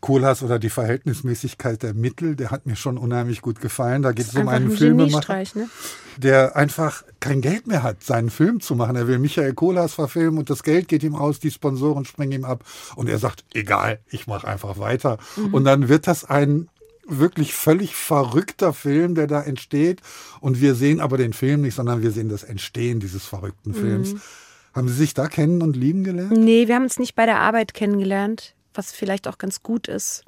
[0.00, 4.02] Kohlhaas oder die Verhältnismäßigkeit der Mittel, der hat mir schon unheimlich gut gefallen.
[4.02, 5.68] Da geht es um einen ein Filmemacher, ne?
[6.16, 8.94] der einfach kein Geld mehr hat, seinen Film zu machen.
[8.94, 12.44] Er will Michael Kohlhaas verfilmen und das Geld geht ihm aus, die Sponsoren springen ihm
[12.44, 15.18] ab und er sagt, egal, ich mache einfach weiter.
[15.36, 15.54] Mhm.
[15.54, 16.68] Und dann wird das ein
[17.08, 20.00] wirklich völlig verrückter Film, der da entsteht.
[20.40, 24.14] Und wir sehen aber den Film nicht, sondern wir sehen das Entstehen dieses verrückten Films.
[24.14, 24.20] Mhm.
[24.74, 26.32] Haben Sie sich da kennen und lieben gelernt?
[26.32, 30.24] Nee, wir haben uns nicht bei der Arbeit kennengelernt was vielleicht auch ganz gut ist,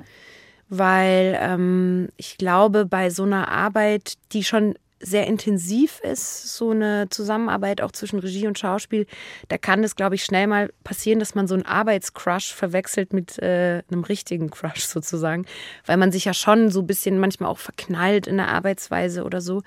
[0.68, 7.08] weil ähm, ich glaube, bei so einer Arbeit, die schon sehr intensiv ist, so eine
[7.08, 9.06] Zusammenarbeit auch zwischen Regie und Schauspiel,
[9.48, 13.38] da kann es, glaube ich, schnell mal passieren, dass man so einen Arbeitscrush verwechselt mit
[13.38, 15.46] äh, einem richtigen Crush sozusagen,
[15.86, 19.40] weil man sich ja schon so ein bisschen manchmal auch verknallt in der Arbeitsweise oder
[19.40, 19.62] so.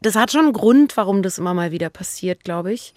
[0.00, 2.94] Das hat schon einen Grund, warum das immer mal wieder passiert, glaube ich.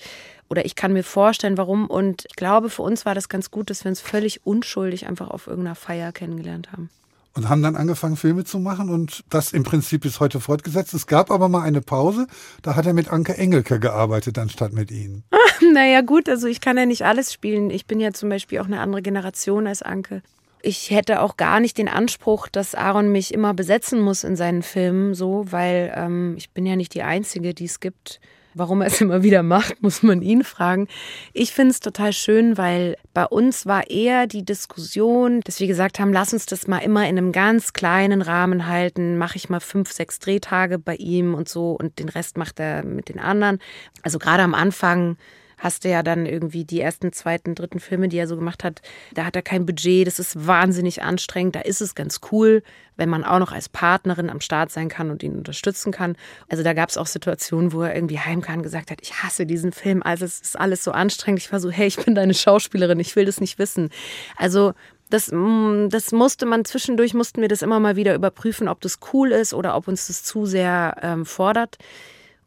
[0.49, 1.87] Oder ich kann mir vorstellen, warum.
[1.87, 5.29] Und ich glaube, für uns war das ganz gut, dass wir uns völlig unschuldig einfach
[5.29, 6.89] auf irgendeiner Feier kennengelernt haben.
[7.33, 10.93] Und haben dann angefangen, Filme zu machen und das im Prinzip bis heute fortgesetzt.
[10.93, 12.27] Es gab aber mal eine Pause,
[12.61, 15.25] da hat er mit Anke Engelke gearbeitet, anstatt mit Ihnen.
[15.73, 17.71] naja, gut, also ich kann ja nicht alles spielen.
[17.71, 20.21] Ich bin ja zum Beispiel auch eine andere Generation als Anke
[20.65, 24.63] ich hätte auch gar nicht den Anspruch, dass Aaron mich immer besetzen muss in seinen
[24.63, 28.19] Filmen, so, weil ähm, ich bin ja nicht die Einzige, die es gibt.
[28.57, 30.87] Warum er es immer wieder macht, muss man ihn fragen.
[31.33, 35.99] Ich finde es total schön, weil bei uns war eher die Diskussion, dass wir gesagt
[35.99, 39.17] haben, lass uns das mal immer in einem ganz kleinen Rahmen halten.
[39.17, 42.85] Mache ich mal fünf, sechs Drehtage bei ihm und so und den Rest macht er
[42.85, 43.59] mit den anderen.
[44.03, 45.17] Also gerade am Anfang
[45.57, 48.81] hast du ja dann irgendwie die ersten, zweiten, dritten Filme, die er so gemacht hat.
[49.13, 51.55] Da hat er kein Budget, das ist wahnsinnig anstrengend.
[51.55, 52.63] Da ist es ganz cool,
[52.97, 56.15] wenn man auch noch als Partnerin am Start sein kann und ihn unterstützen kann.
[56.49, 59.45] Also da gab es auch Situationen, wo er irgendwie heimkam und gesagt hat, ich hasse
[59.45, 61.41] diesen Film, also es ist alles so anstrengend.
[61.41, 63.89] Ich war so, hey, ich bin deine Schauspielerin, ich will das nicht wissen.
[64.37, 64.73] Also
[65.09, 68.99] das, mm, das musste man zwischendurch, mussten wir das immer mal wieder überprüfen, ob das
[69.13, 71.77] cool ist oder ob uns das zu sehr ähm, fordert.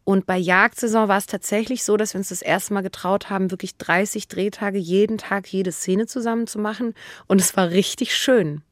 [0.09, 3.51] Und bei Jagdsaison war es tatsächlich so, dass wir uns das erste Mal getraut haben,
[3.51, 6.95] wirklich 30 Drehtage jeden Tag jede Szene zusammen zu machen.
[7.27, 8.63] Und es war richtig schön.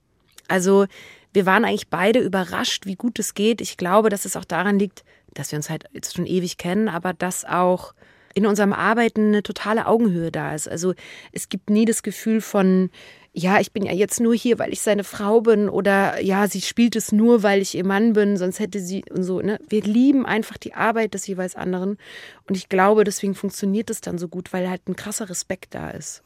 [0.48, 0.86] Also
[1.34, 3.60] wir waren eigentlich beide überrascht, wie gut es geht.
[3.60, 6.88] Ich glaube, dass es auch daran liegt, dass wir uns halt jetzt schon ewig kennen,
[6.88, 7.92] aber dass auch
[8.36, 10.68] in unserem Arbeiten eine totale Augenhöhe da ist.
[10.68, 10.92] Also
[11.32, 12.90] es gibt nie das Gefühl von,
[13.32, 16.60] ja, ich bin ja jetzt nur hier, weil ich seine Frau bin oder ja, sie
[16.60, 19.40] spielt es nur, weil ich ihr Mann bin, sonst hätte sie und so.
[19.40, 19.58] Ne?
[19.70, 21.96] Wir lieben einfach die Arbeit des jeweils anderen
[22.46, 25.88] und ich glaube, deswegen funktioniert es dann so gut, weil halt ein krasser Respekt da
[25.88, 26.22] ist.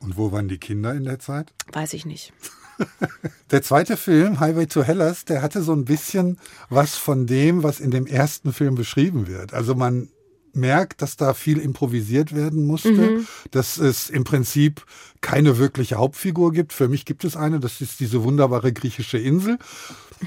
[0.00, 1.52] Und wo waren die Kinder in der Zeit?
[1.72, 2.32] Weiß ich nicht.
[3.50, 6.38] Der zweite Film, Highway to Hellas, der hatte so ein bisschen
[6.70, 9.52] was von dem, was in dem ersten Film beschrieben wird.
[9.52, 10.08] Also man
[10.52, 13.26] merkt, dass da viel improvisiert werden musste, mhm.
[13.50, 14.84] dass es im Prinzip
[15.20, 16.72] keine wirkliche Hauptfigur gibt.
[16.72, 19.58] Für mich gibt es eine, das ist diese wunderbare griechische Insel.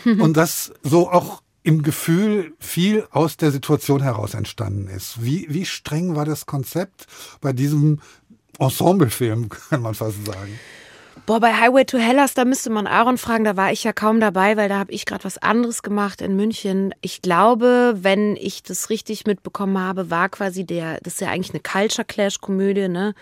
[0.03, 0.21] Mhm.
[0.21, 5.23] Und dass so auch im Gefühl viel aus der Situation heraus entstanden ist.
[5.23, 7.07] Wie, wie streng war das Konzept
[7.39, 8.01] bei diesem
[8.59, 10.59] Ensemblefilm, kann man fast sagen?
[11.25, 14.19] Boah, bei Highway to Hellas, da müsste man Aaron fragen, da war ich ja kaum
[14.19, 16.93] dabei, weil da habe ich gerade was anderes gemacht in München.
[16.99, 21.51] Ich glaube, wenn ich das richtig mitbekommen habe, war quasi der, das ist ja eigentlich
[21.51, 23.13] eine Culture Clash Komödie, ne?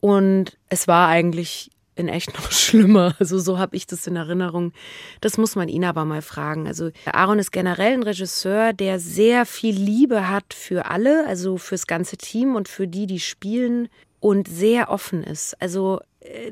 [0.00, 3.14] Und es war eigentlich in echt noch schlimmer.
[3.18, 4.74] Also so habe ich das in Erinnerung.
[5.22, 6.66] Das muss man ihn aber mal fragen.
[6.66, 11.86] Also Aaron ist generell ein Regisseur, der sehr viel Liebe hat für alle, also fürs
[11.86, 13.88] ganze Team und für die, die spielen
[14.20, 15.60] und sehr offen ist.
[15.62, 16.00] Also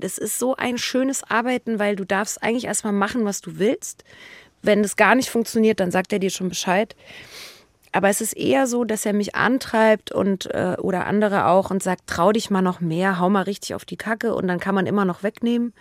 [0.01, 4.05] das ist so ein schönes Arbeiten, weil du darfst eigentlich erstmal machen, was du willst.
[4.63, 6.97] Wenn das gar nicht funktioniert, dann sagt er dir schon Bescheid.
[7.93, 11.83] Aber es ist eher so, dass er mich antreibt und äh, oder andere auch und
[11.83, 14.75] sagt, trau dich mal noch mehr, hau mal richtig auf die Kacke und dann kann
[14.75, 15.73] man immer noch wegnehmen.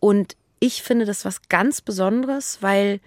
[0.00, 3.00] Und ich finde das was ganz Besonderes, weil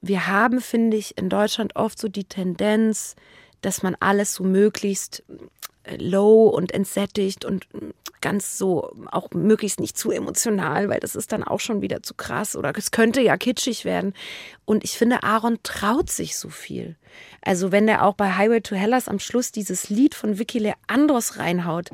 [0.00, 3.14] wir haben, finde ich, in Deutschland oft so die Tendenz,
[3.60, 5.22] dass man alles so möglichst
[5.98, 7.66] low und entsättigt und
[8.20, 12.14] ganz so auch möglichst nicht zu emotional, weil das ist dann auch schon wieder zu
[12.14, 14.14] krass oder es könnte ja kitschig werden.
[14.64, 16.96] Und ich finde, Aaron traut sich so viel.
[17.42, 21.38] Also wenn der auch bei Highway to Hellas am Schluss dieses Lied von Vicky Leandros
[21.38, 21.90] reinhaut,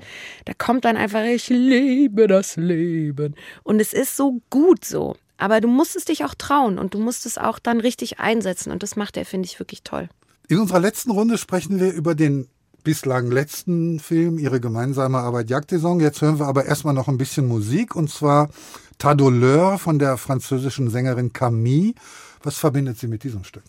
[0.46, 3.34] da kommt dann einfach, ich liebe das Leben.
[3.62, 5.16] Und es ist so gut so.
[5.36, 8.70] Aber du musst es dich auch trauen und du musst es auch dann richtig einsetzen.
[8.70, 10.08] Und das macht er, finde ich, wirklich toll.
[10.48, 12.48] In unserer letzten Runde sprechen wir über den
[12.82, 16.00] bislang letzten Film, ihre gemeinsame Arbeit Jagdsaison.
[16.00, 18.50] Jetzt hören wir aber erstmal noch ein bisschen Musik und zwar
[18.98, 21.94] Tadoleur von der französischen Sängerin Camille.
[22.42, 23.64] Was verbindet sie mit diesem Stück?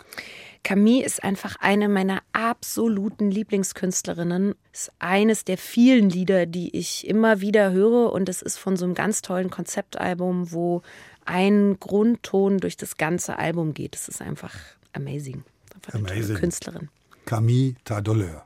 [0.64, 4.56] Camille ist einfach eine meiner absoluten Lieblingskünstlerinnen.
[4.72, 8.86] Ist eines der vielen Lieder, die ich immer wieder höre und es ist von so
[8.86, 10.82] einem ganz tollen Konzeptalbum, wo
[11.26, 13.96] ein Grundton durch das ganze Album geht.
[13.96, 14.54] Es ist einfach
[14.94, 15.44] amazing.
[15.76, 16.36] Einfach eine amazing.
[16.38, 16.90] Künstlerin.
[17.26, 18.46] Camille Tadoleur.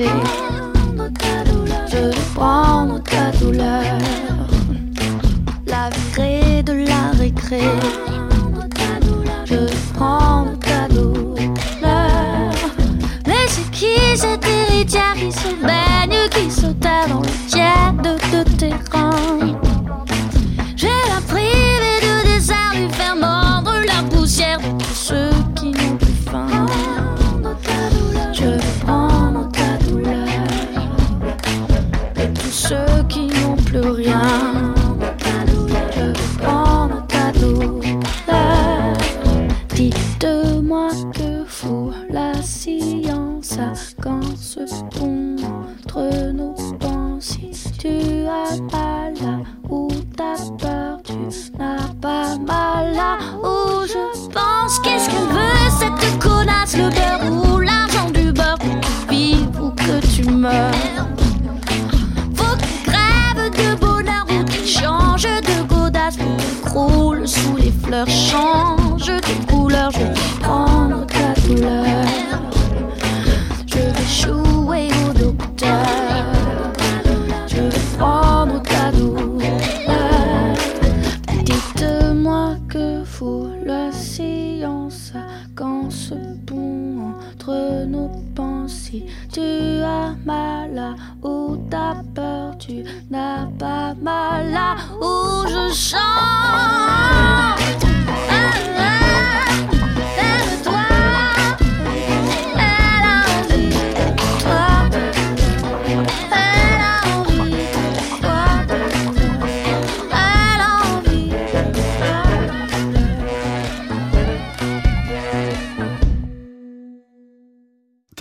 [0.00, 0.40] Fessée.
[0.44, 0.49] Je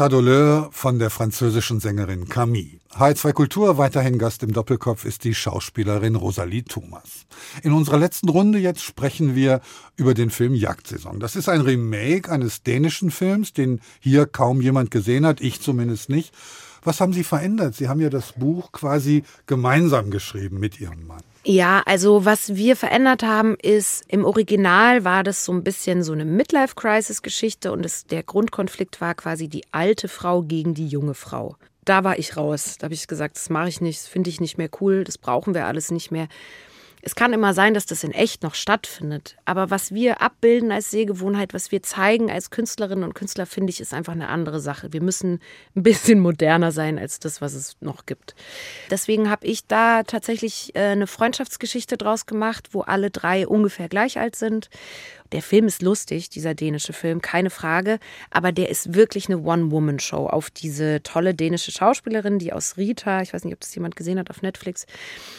[0.10, 2.80] douleur von der französischen Sängerin Camille.
[2.92, 7.28] H2 Kultur, weiterhin Gast im Doppelkopf ist die Schauspielerin Rosalie Thomas.
[7.64, 9.62] In unserer letzten Runde jetzt sprechen wir
[9.96, 11.20] über den Film Jagdsaison.
[11.20, 16.10] Das ist ein Remake eines dänischen Films, den hier kaum jemand gesehen hat, ich zumindest
[16.10, 16.34] nicht.
[16.84, 17.76] Was haben Sie verändert?
[17.76, 21.24] Sie haben ja das Buch quasi gemeinsam geschrieben mit Ihrem Mann.
[21.52, 26.14] Ja, also was wir verändert haben, ist, im Original war das so ein bisschen so
[26.14, 31.56] eine Midlife-Crisis-Geschichte und es, der Grundkonflikt war quasi die alte Frau gegen die junge Frau.
[31.86, 32.78] Da war ich raus.
[32.78, 35.18] Da habe ich gesagt, das mache ich nicht, das finde ich nicht mehr cool, das
[35.18, 36.28] brauchen wir alles nicht mehr.
[37.02, 39.38] Es kann immer sein, dass das in echt noch stattfindet.
[39.46, 43.80] Aber was wir abbilden als Sehgewohnheit, was wir zeigen als Künstlerinnen und Künstler, finde ich,
[43.80, 44.92] ist einfach eine andere Sache.
[44.92, 45.40] Wir müssen
[45.76, 48.36] ein bisschen moderner sein als das, was es noch gibt.
[48.92, 54.20] Deswegen habe ich da tatsächlich äh, eine Freundschaftsgeschichte draus gemacht, wo alle drei ungefähr gleich
[54.20, 54.70] alt sind
[55.32, 58.00] der Film ist lustig, dieser dänische Film, keine Frage,
[58.32, 63.34] aber der ist wirklich eine One-Woman-Show auf diese tolle dänische Schauspielerin, die aus Rita, ich
[63.34, 64.86] weiß nicht, ob das jemand gesehen hat auf Netflix,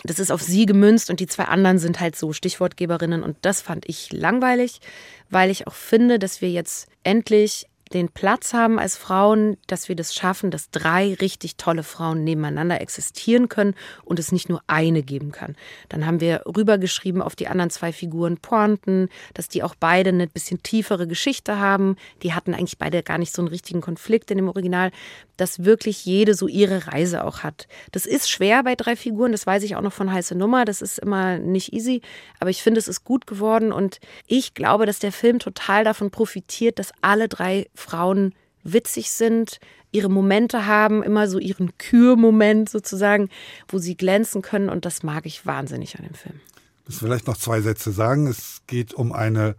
[0.05, 3.23] das ist auf sie gemünzt und die zwei anderen sind halt so Stichwortgeberinnen.
[3.23, 4.81] Und das fand ich langweilig,
[5.29, 9.97] weil ich auch finde, dass wir jetzt endlich den Platz haben als Frauen, dass wir
[9.97, 13.75] das schaffen, dass drei richtig tolle Frauen nebeneinander existieren können
[14.05, 15.57] und es nicht nur eine geben kann.
[15.89, 20.29] Dann haben wir rübergeschrieben auf die anderen zwei Figuren Pointen, dass die auch beide eine
[20.29, 21.97] bisschen tiefere Geschichte haben.
[22.23, 24.93] Die hatten eigentlich beide gar nicht so einen richtigen Konflikt in dem Original,
[25.41, 27.67] dass wirklich jede so ihre Reise auch hat.
[27.93, 30.83] Das ist schwer bei drei Figuren, das weiß ich auch noch von heiße Nummer, das
[30.83, 32.03] ist immer nicht easy,
[32.39, 36.11] aber ich finde, es ist gut geworden und ich glaube, dass der Film total davon
[36.11, 39.59] profitiert, dass alle drei Frauen witzig sind,
[39.93, 43.29] ihre Momente haben, immer so ihren Kürmoment sozusagen,
[43.69, 44.69] wo sie glänzen können.
[44.69, 46.41] Und das mag ich wahnsinnig an dem Film.
[46.83, 48.27] Ich muss vielleicht noch zwei Sätze sagen.
[48.27, 49.57] Es geht um eine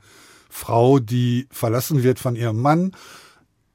[0.49, 2.93] Frau, die verlassen wird von ihrem Mann.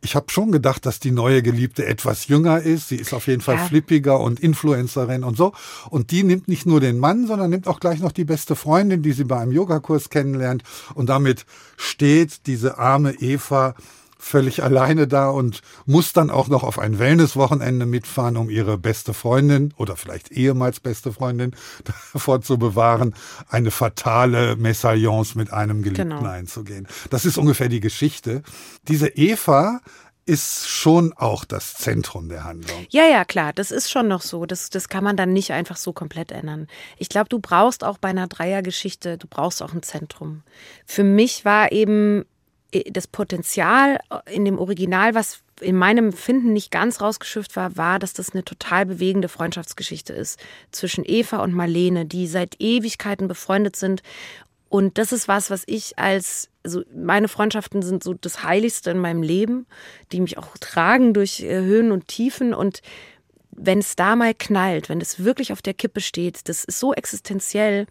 [0.02, 2.88] Ich habe schon gedacht, dass die neue Geliebte etwas jünger ist.
[2.88, 3.64] Sie ist auf jeden Fall ja.
[3.64, 5.52] flippiger und Influencerin und so.
[5.90, 9.02] Und die nimmt nicht nur den Mann, sondern nimmt auch gleich noch die beste Freundin,
[9.02, 10.62] die sie bei einem Yogakurs kennenlernt.
[10.94, 13.74] Und damit steht diese arme Eva
[14.18, 19.14] völlig alleine da und muss dann auch noch auf ein Wellnesswochenende mitfahren, um ihre beste
[19.14, 21.54] Freundin oder vielleicht ehemals beste Freundin
[22.12, 23.14] davor zu bewahren,
[23.48, 26.28] eine fatale Messalliance mit einem Geliebten genau.
[26.28, 26.86] einzugehen.
[27.10, 28.42] Das ist ungefähr die Geschichte.
[28.88, 29.80] Diese Eva
[30.26, 32.84] ist schon auch das Zentrum der Handlung.
[32.90, 34.44] Ja, ja, klar, das ist schon noch so.
[34.44, 36.66] Das, das kann man dann nicht einfach so komplett ändern.
[36.98, 40.42] Ich glaube, du brauchst auch bei einer Dreiergeschichte, du brauchst auch ein Zentrum.
[40.84, 42.24] Für mich war eben
[42.90, 43.98] das Potenzial
[44.30, 48.44] in dem Original, was in meinem Finden nicht ganz rausgeschifft war, war, dass das eine
[48.44, 50.38] total bewegende Freundschaftsgeschichte ist
[50.70, 54.02] zwischen Eva und Marlene, die seit Ewigkeiten befreundet sind.
[54.68, 58.98] Und das ist was, was ich als, also meine Freundschaften sind so das Heiligste in
[58.98, 59.66] meinem Leben,
[60.12, 62.52] die mich auch tragen durch äh, Höhen und Tiefen.
[62.52, 62.82] Und
[63.52, 66.92] wenn es da mal knallt, wenn es wirklich auf der Kippe steht, das ist so
[66.92, 67.86] existenziell,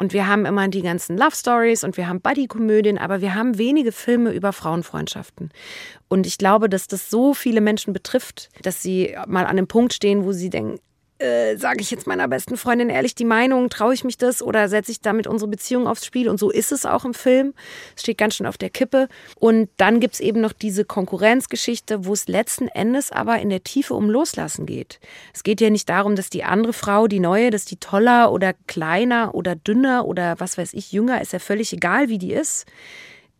[0.00, 3.58] und wir haben immer die ganzen Love Stories und wir haben Buddy-Komödien, aber wir haben
[3.58, 5.50] wenige Filme über Frauenfreundschaften.
[6.08, 9.92] Und ich glaube, dass das so viele Menschen betrifft, dass sie mal an dem Punkt
[9.92, 10.80] stehen, wo sie denken,
[11.20, 14.68] äh, sage ich jetzt meiner besten Freundin ehrlich die Meinung, traue ich mich das oder
[14.68, 16.28] setze ich damit unsere Beziehung aufs Spiel?
[16.28, 17.54] Und so ist es auch im Film.
[17.94, 19.08] Es steht ganz schön auf der Kippe.
[19.36, 23.62] Und dann gibt es eben noch diese Konkurrenzgeschichte, wo es letzten Endes aber in der
[23.62, 24.98] Tiefe um Loslassen geht.
[25.34, 28.54] Es geht ja nicht darum, dass die andere Frau, die neue, dass die toller oder
[28.66, 32.66] kleiner oder dünner oder was weiß ich, jünger, ist ja völlig egal, wie die ist.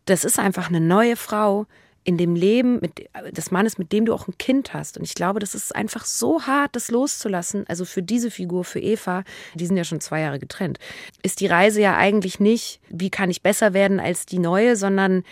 [0.05, 1.65] Das ist einfach eine neue Frau,
[2.03, 4.97] in dem Leben mit, des Mannes, mit dem du auch ein Kind hast.
[4.97, 7.65] Und ich glaube, das ist einfach so hart, das loszulassen.
[7.67, 9.23] Also für diese Figur, für Eva,
[9.53, 10.79] die sind ja schon zwei Jahre getrennt,
[11.21, 15.23] ist die Reise ja eigentlich nicht, wie kann ich besser werden als die neue, sondern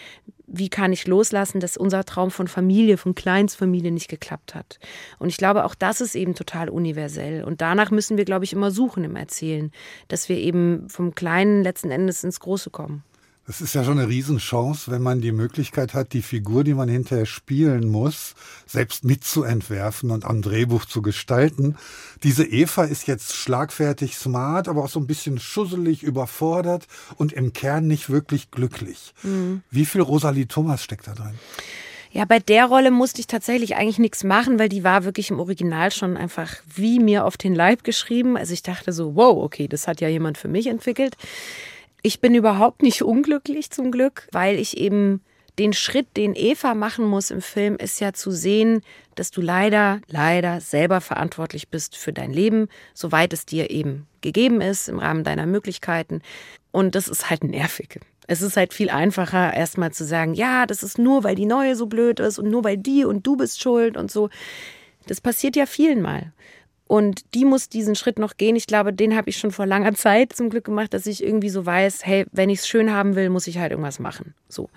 [0.52, 4.80] wie kann ich loslassen, dass unser Traum von Familie, von Kleinstfamilie nicht geklappt hat.
[5.20, 7.44] Und ich glaube, auch das ist eben total universell.
[7.44, 9.72] Und danach müssen wir, glaube ich, immer suchen im Erzählen,
[10.08, 13.04] dass wir eben vom Kleinen letzten Endes ins Große kommen.
[13.50, 16.88] Es ist ja schon eine Riesenchance, wenn man die Möglichkeit hat, die Figur, die man
[16.88, 18.36] hinterher spielen muss,
[18.68, 21.76] selbst mitzuentwerfen und am Drehbuch zu gestalten.
[22.22, 26.86] Diese Eva ist jetzt schlagfertig smart, aber auch so ein bisschen schusselig, überfordert
[27.16, 29.16] und im Kern nicht wirklich glücklich.
[29.24, 29.64] Mhm.
[29.72, 31.34] Wie viel Rosalie Thomas steckt da drin?
[32.12, 35.40] Ja, bei der Rolle musste ich tatsächlich eigentlich nichts machen, weil die war wirklich im
[35.40, 38.38] Original schon einfach wie mir auf den Leib geschrieben.
[38.38, 41.18] Also ich dachte so, wow, okay, das hat ja jemand für mich entwickelt.
[42.02, 45.22] Ich bin überhaupt nicht unglücklich zum Glück, weil ich eben
[45.58, 48.82] den Schritt, den Eva machen muss im Film, ist ja zu sehen,
[49.16, 54.62] dass du leider, leider selber verantwortlich bist für dein Leben, soweit es dir eben gegeben
[54.62, 56.22] ist, im Rahmen deiner Möglichkeiten.
[56.72, 58.00] Und das ist halt nervig.
[58.28, 61.76] Es ist halt viel einfacher, erstmal zu sagen, ja, das ist nur, weil die neue
[61.76, 64.30] so blöd ist und nur weil die und du bist schuld und so.
[65.08, 66.32] Das passiert ja vielen mal.
[66.90, 68.56] Und die muss diesen Schritt noch gehen.
[68.56, 71.50] Ich glaube, den habe ich schon vor langer Zeit zum Glück gemacht, dass ich irgendwie
[71.50, 74.34] so weiß, hey, wenn ich es schön haben will, muss ich halt irgendwas machen.
[74.48, 74.72] So.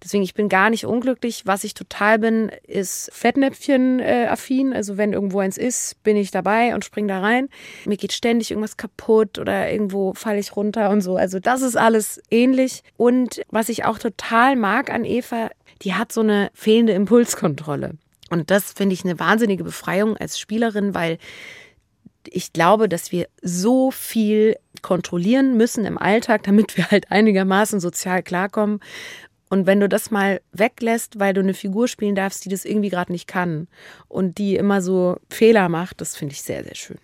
[0.00, 1.42] Deswegen, ich bin gar nicht unglücklich.
[1.44, 4.74] Was ich total bin, ist Fettnäpfchen-affin.
[4.74, 7.48] Also wenn irgendwo eins ist, bin ich dabei und spring da rein.
[7.84, 11.16] Mir geht ständig irgendwas kaputt oder irgendwo falle ich runter und so.
[11.16, 12.84] Also das ist alles ähnlich.
[12.96, 15.50] Und was ich auch total mag an Eva,
[15.82, 17.94] die hat so eine fehlende Impulskontrolle.
[18.30, 21.18] Und das finde ich eine wahnsinnige Befreiung als Spielerin, weil
[22.28, 28.22] ich glaube, dass wir so viel kontrollieren müssen im Alltag, damit wir halt einigermaßen sozial
[28.22, 28.80] klarkommen.
[29.48, 32.88] Und wenn du das mal weglässt, weil du eine Figur spielen darfst, die das irgendwie
[32.88, 33.68] gerade nicht kann
[34.08, 36.98] und die immer so Fehler macht, das finde ich sehr, sehr schön.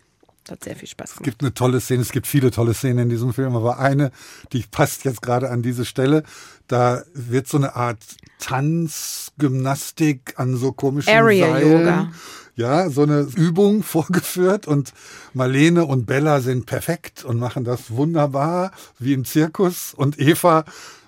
[0.51, 1.20] Hat sehr viel Spaß gemacht.
[1.20, 4.11] Es gibt eine tolle Szene, es gibt viele tolle Szenen in diesem Film, aber eine,
[4.53, 6.24] die passt jetzt gerade an diese Stelle.
[6.66, 8.03] Da wird so eine Art
[8.38, 11.72] Tanzgymnastik an so komischen Area Seilen.
[11.72, 12.12] Yoga.
[12.55, 14.93] Ja, so eine Übung vorgeführt und
[15.32, 19.95] Marlene und Bella sind perfekt und machen das wunderbar, wie im Zirkus.
[19.95, 20.64] Und Eva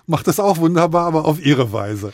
[0.07, 2.13] macht das auch wunderbar, aber auf ihre Weise.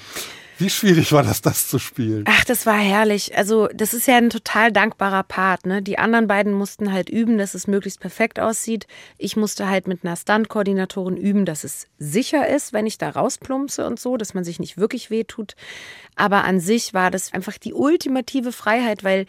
[0.61, 2.23] Wie schwierig war das, das zu spielen?
[2.27, 3.35] Ach, das war herrlich.
[3.35, 5.65] Also, das ist ja ein total dankbarer Part.
[5.65, 5.81] Ne?
[5.81, 8.85] Die anderen beiden mussten halt üben, dass es möglichst perfekt aussieht.
[9.17, 13.87] Ich musste halt mit einer Stunt-Koordinatorin üben, dass es sicher ist, wenn ich da rausplumpse
[13.87, 15.55] und so, dass man sich nicht wirklich wehtut.
[16.15, 19.25] Aber an sich war das einfach die ultimative Freiheit, weil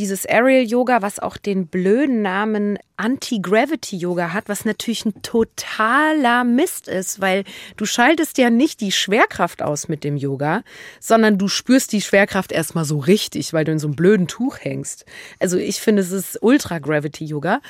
[0.00, 6.42] dieses Aerial Yoga, was auch den blöden Namen Anti-Gravity Yoga hat, was natürlich ein totaler
[6.42, 7.44] Mist ist, weil
[7.76, 10.62] du schaltest ja nicht die Schwerkraft aus mit dem Yoga,
[11.00, 14.56] sondern du spürst die Schwerkraft erstmal so richtig, weil du in so einem blöden Tuch
[14.60, 15.04] hängst.
[15.38, 17.60] Also ich finde, es ist Ultra-Gravity Yoga.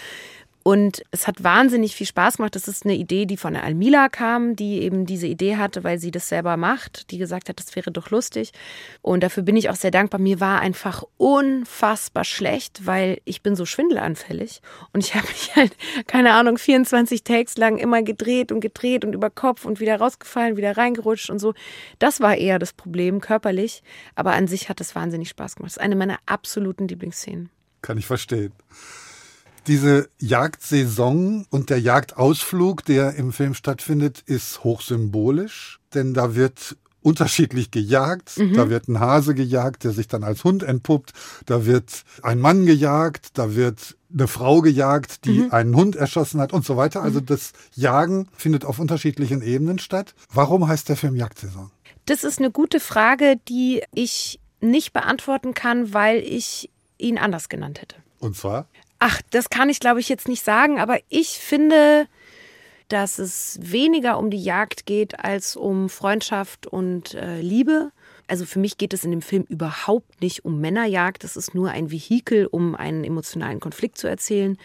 [0.70, 2.54] Und es hat wahnsinnig viel Spaß gemacht.
[2.54, 5.98] Das ist eine Idee, die von der Almila kam, die eben diese Idee hatte, weil
[5.98, 8.52] sie das selber macht, die gesagt hat, das wäre doch lustig.
[9.02, 10.20] Und dafür bin ich auch sehr dankbar.
[10.20, 14.62] Mir war einfach unfassbar schlecht, weil ich bin so schwindelanfällig.
[14.92, 19.12] Und ich habe mich halt, keine Ahnung, 24 Takes lang immer gedreht und gedreht und
[19.12, 21.52] über Kopf und wieder rausgefallen, wieder reingerutscht und so.
[21.98, 23.82] Das war eher das Problem körperlich.
[24.14, 25.72] Aber an sich hat es wahnsinnig Spaß gemacht.
[25.72, 27.50] Das ist eine meiner absoluten Lieblingsszenen.
[27.82, 28.52] Kann ich verstehen.
[29.66, 37.70] Diese Jagdsaison und der Jagdausflug, der im Film stattfindet, ist hochsymbolisch, denn da wird unterschiedlich
[37.70, 38.36] gejagt.
[38.36, 38.54] Mhm.
[38.54, 41.12] Da wird ein Hase gejagt, der sich dann als Hund entpuppt.
[41.46, 43.38] Da wird ein Mann gejagt.
[43.38, 45.50] Da wird eine Frau gejagt, die Mhm.
[45.50, 47.02] einen Hund erschossen hat und so weiter.
[47.02, 50.14] Also das Jagen findet auf unterschiedlichen Ebenen statt.
[50.32, 51.70] Warum heißt der Film Jagdsaison?
[52.06, 57.80] Das ist eine gute Frage, die ich nicht beantworten kann, weil ich ihn anders genannt
[57.80, 57.96] hätte.
[58.18, 58.66] Und zwar?
[59.00, 62.06] Ach, das kann ich, glaube ich, jetzt nicht sagen, aber ich finde,
[62.88, 67.92] dass es weniger um die Jagd geht als um Freundschaft und äh, Liebe.
[68.28, 71.24] Also für mich geht es in dem Film überhaupt nicht um Männerjagd.
[71.24, 74.56] Das ist nur ein Vehikel, um einen emotionalen Konflikt zu erzählen.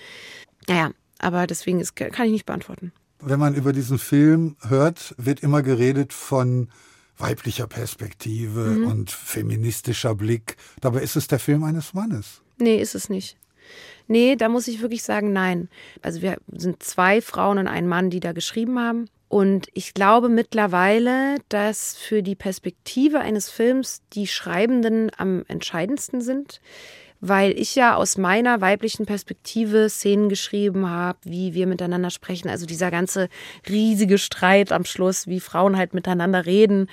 [0.68, 2.92] Naja, aber deswegen ist, kann ich nicht beantworten.
[3.20, 6.70] Wenn man über diesen Film hört, wird immer geredet von
[7.18, 8.88] weiblicher Perspektive Mhm.
[8.88, 10.58] und feministischer Blick.
[10.82, 12.42] Dabei ist es der Film eines Mannes.
[12.58, 13.38] Nee, ist es nicht.
[14.08, 15.70] Nee, da muss ich wirklich sagen, nein.
[16.02, 19.10] Also wir sind zwei Frauen und ein Mann, die da geschrieben haben.
[19.28, 26.62] Und ich glaube mittlerweile, dass für die Perspektive eines Films die Schreibenden am entscheidendsten sind,
[27.22, 32.50] weil ich ja aus meiner weiblichen Perspektive Szenen geschrieben habe, wie wir miteinander sprechen.
[32.50, 33.30] Also dieser ganze
[33.68, 36.88] riesige Streit am Schluss, wie Frauen halt miteinander reden.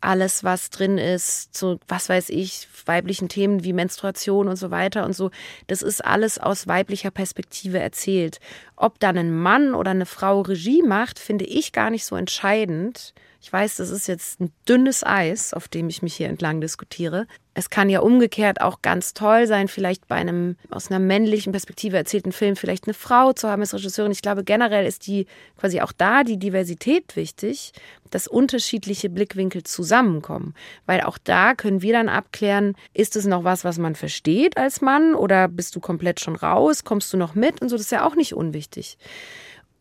[0.00, 5.04] Alles, was drin ist, zu, was weiß ich, weiblichen Themen wie Menstruation und so weiter
[5.04, 5.30] und so.
[5.66, 8.38] Das ist alles aus weiblicher Perspektive erzählt.
[8.76, 13.14] Ob dann ein Mann oder eine Frau Regie macht, finde ich gar nicht so entscheidend.
[13.44, 17.26] Ich weiß, das ist jetzt ein dünnes Eis, auf dem ich mich hier entlang diskutiere.
[17.52, 21.98] Es kann ja umgekehrt auch ganz toll sein, vielleicht bei einem aus einer männlichen Perspektive
[21.98, 24.12] erzählten Film vielleicht eine Frau zu haben als Regisseurin.
[24.12, 25.26] Ich glaube, generell ist die
[25.58, 27.72] quasi auch da die Diversität wichtig,
[28.10, 30.54] dass unterschiedliche Blickwinkel zusammenkommen.
[30.86, 34.80] Weil auch da können wir dann abklären, ist es noch was, was man versteht als
[34.80, 37.92] Mann oder bist du komplett schon raus, kommst du noch mit und so, das ist
[37.92, 38.96] ja auch nicht unwichtig.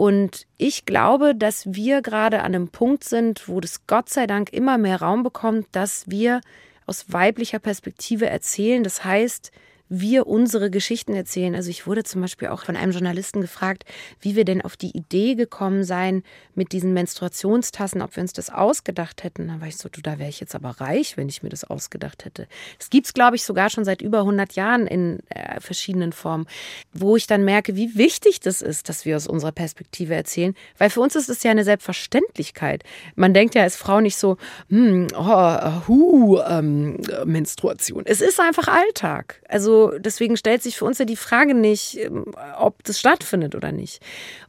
[0.03, 4.51] Und ich glaube, dass wir gerade an einem Punkt sind, wo das Gott sei Dank
[4.51, 6.41] immer mehr Raum bekommt, dass wir
[6.85, 8.83] aus weiblicher Perspektive erzählen.
[8.83, 9.53] Das heißt,
[9.89, 11.55] wir unsere Geschichten erzählen.
[11.55, 13.83] Also ich wurde zum Beispiel auch von einem Journalisten gefragt,
[14.19, 16.23] wie wir denn auf die Idee gekommen seien
[16.55, 19.47] mit diesen Menstruationstassen, ob wir uns das ausgedacht hätten.
[19.47, 21.63] Da war ich so, du, da wäre ich jetzt aber reich, wenn ich mir das
[21.63, 22.47] ausgedacht hätte.
[22.77, 26.47] Das gibt es, glaube ich, sogar schon seit über 100 Jahren in äh, verschiedenen Formen,
[26.93, 30.55] wo ich dann merke, wie wichtig das ist, dass wir aus unserer Perspektive erzählen.
[30.77, 32.83] Weil für uns ist es ja eine Selbstverständlichkeit.
[33.15, 34.37] Man denkt ja als Frau nicht so,
[34.69, 38.03] hm, oh, hu, ähm, Menstruation.
[38.05, 39.41] Es ist einfach Alltag.
[39.49, 42.25] Also deswegen stellt sich für uns ja die Frage nicht, ähm,
[42.57, 44.01] ob das stattfindet oder nicht.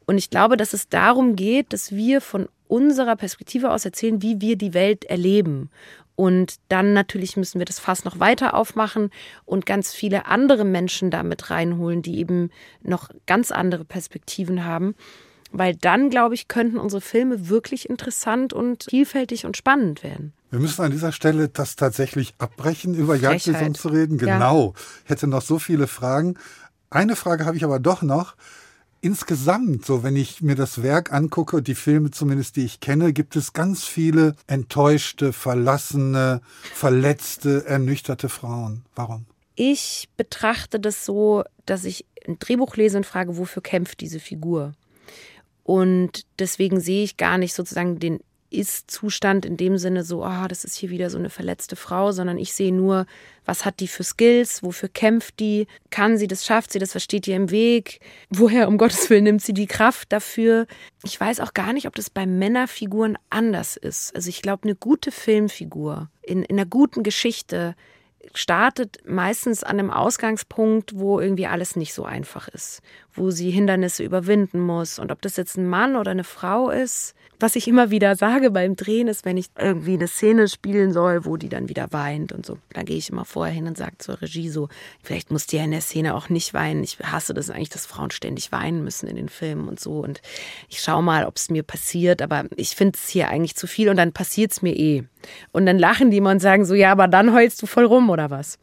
[0.06, 4.40] Und ich glaube, dass es darum geht, dass wir von unserer Perspektive aus erzählen, wie
[4.40, 5.70] wir die Welt erleben.
[6.16, 9.10] Und dann natürlich müssen wir das Fass noch weiter aufmachen
[9.44, 12.50] und ganz viele andere Menschen damit reinholen, die eben
[12.82, 14.94] noch ganz andere Perspektiven haben.
[15.56, 20.32] Weil dann, glaube ich, könnten unsere Filme wirklich interessant und vielfältig und spannend werden.
[20.50, 24.18] Wir müssen an dieser Stelle das tatsächlich abbrechen, über Jagdsaison zu reden.
[24.18, 24.74] Genau.
[24.76, 24.82] Ja.
[25.04, 26.36] Hätte noch so viele Fragen.
[26.90, 28.34] Eine Frage habe ich aber doch noch.
[29.00, 33.36] Insgesamt, so wenn ich mir das Werk angucke, die Filme zumindest, die ich kenne, gibt
[33.36, 36.40] es ganz viele enttäuschte, verlassene,
[36.72, 38.84] verletzte, ernüchterte Frauen.
[38.96, 39.26] Warum?
[39.54, 44.72] Ich betrachte das so, dass ich ein Drehbuch lese und frage, wofür kämpft diese Figur?
[45.64, 48.20] Und deswegen sehe ich gar nicht sozusagen den
[48.54, 52.38] ist-Zustand in dem Sinne so, oh, das ist hier wieder so eine verletzte Frau, sondern
[52.38, 53.06] ich sehe nur,
[53.44, 57.02] was hat die für Skills, wofür kämpft die, kann sie das, schafft sie das, was
[57.02, 58.00] steht ihr im Weg,
[58.30, 60.66] woher um Gottes Willen nimmt sie die Kraft dafür.
[61.02, 64.14] Ich weiß auch gar nicht, ob das bei Männerfiguren anders ist.
[64.14, 67.74] Also ich glaube, eine gute Filmfigur in, in einer guten Geschichte
[68.32, 72.80] startet meistens an einem Ausgangspunkt, wo irgendwie alles nicht so einfach ist,
[73.12, 74.98] wo sie Hindernisse überwinden muss.
[74.98, 78.50] Und ob das jetzt ein Mann oder eine Frau ist, was ich immer wieder sage
[78.50, 82.32] beim Drehen, ist, wenn ich irgendwie eine Szene spielen soll, wo die dann wieder weint
[82.32, 84.68] und so, dann gehe ich immer vorher hin und sage zur Regie so,
[85.02, 86.82] vielleicht muss die ja in der Szene auch nicht weinen.
[86.84, 89.98] Ich hasse das eigentlich, dass Frauen ständig weinen müssen in den Filmen und so.
[89.98, 90.22] Und
[90.68, 93.88] ich schaue mal, ob es mir passiert, aber ich finde es hier eigentlich zu viel
[93.88, 95.04] und dann passiert es mir eh.
[95.52, 98.10] Und dann lachen die immer und sagen so, ja, aber dann heulst du voll rum
[98.14, 98.58] oder was?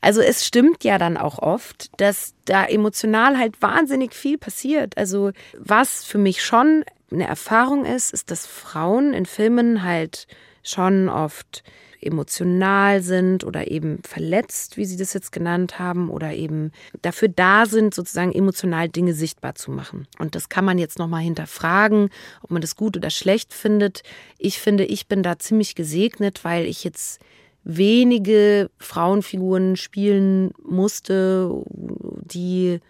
[0.00, 4.98] Also es stimmt ja dann auch oft, dass da emotional halt wahnsinnig viel passiert.
[4.98, 10.26] Also was für mich schon eine Erfahrung ist, ist, dass Frauen in Filmen halt
[10.62, 11.62] schon oft
[12.04, 16.70] emotional sind oder eben verletzt, wie Sie das jetzt genannt haben, oder eben
[17.02, 20.06] dafür da sind, sozusagen emotional Dinge sichtbar zu machen.
[20.18, 22.10] Und das kann man jetzt nochmal hinterfragen,
[22.42, 24.02] ob man das gut oder schlecht findet.
[24.38, 27.20] Ich finde, ich bin da ziemlich gesegnet, weil ich jetzt
[27.64, 32.80] wenige Frauenfiguren spielen musste, die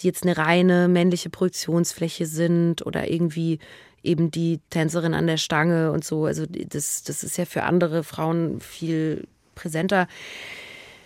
[0.00, 3.58] die jetzt eine reine männliche Projektionsfläche sind oder irgendwie
[4.02, 6.24] eben die Tänzerin an der Stange und so.
[6.24, 10.06] Also das, das ist ja für andere Frauen viel präsenter.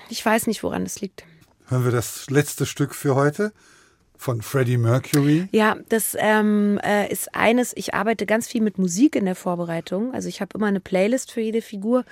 [0.09, 1.25] Ich weiß nicht, woran es liegt.
[1.69, 3.53] Hören wir das letzte Stück für heute
[4.19, 5.49] von Freddie Mercury?
[5.53, 10.13] Ja, das ähm, äh, ist eines, ich arbeite ganz viel mit Musik in der Vorbereitung.
[10.13, 12.05] Also ich habe immer eine Playlist für jede Figur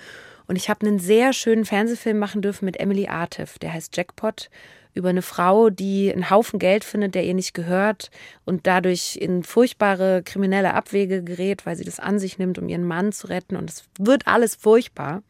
[0.50, 4.50] und ich habe einen sehr schönen Fernsehfilm machen dürfen mit Emily Artif, der heißt Jackpot
[4.94, 8.10] über eine Frau, die einen Haufen Geld findet, der ihr nicht gehört
[8.44, 12.84] und dadurch in furchtbare kriminelle Abwege gerät, weil sie das an sich nimmt, um ihren
[12.84, 13.54] Mann zu retten.
[13.54, 15.22] Und es wird alles furchtbar.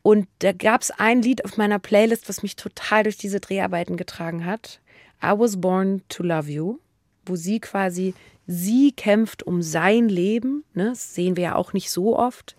[0.00, 3.98] Und da gab es ein Lied auf meiner Playlist, was mich total durch diese Dreharbeiten
[3.98, 4.80] getragen hat.
[5.22, 6.78] I was born to love you,
[7.26, 8.14] wo sie quasi,
[8.46, 10.64] sie kämpft um sein Leben.
[10.72, 10.88] Ne?
[10.88, 12.56] Das sehen wir ja auch nicht so oft.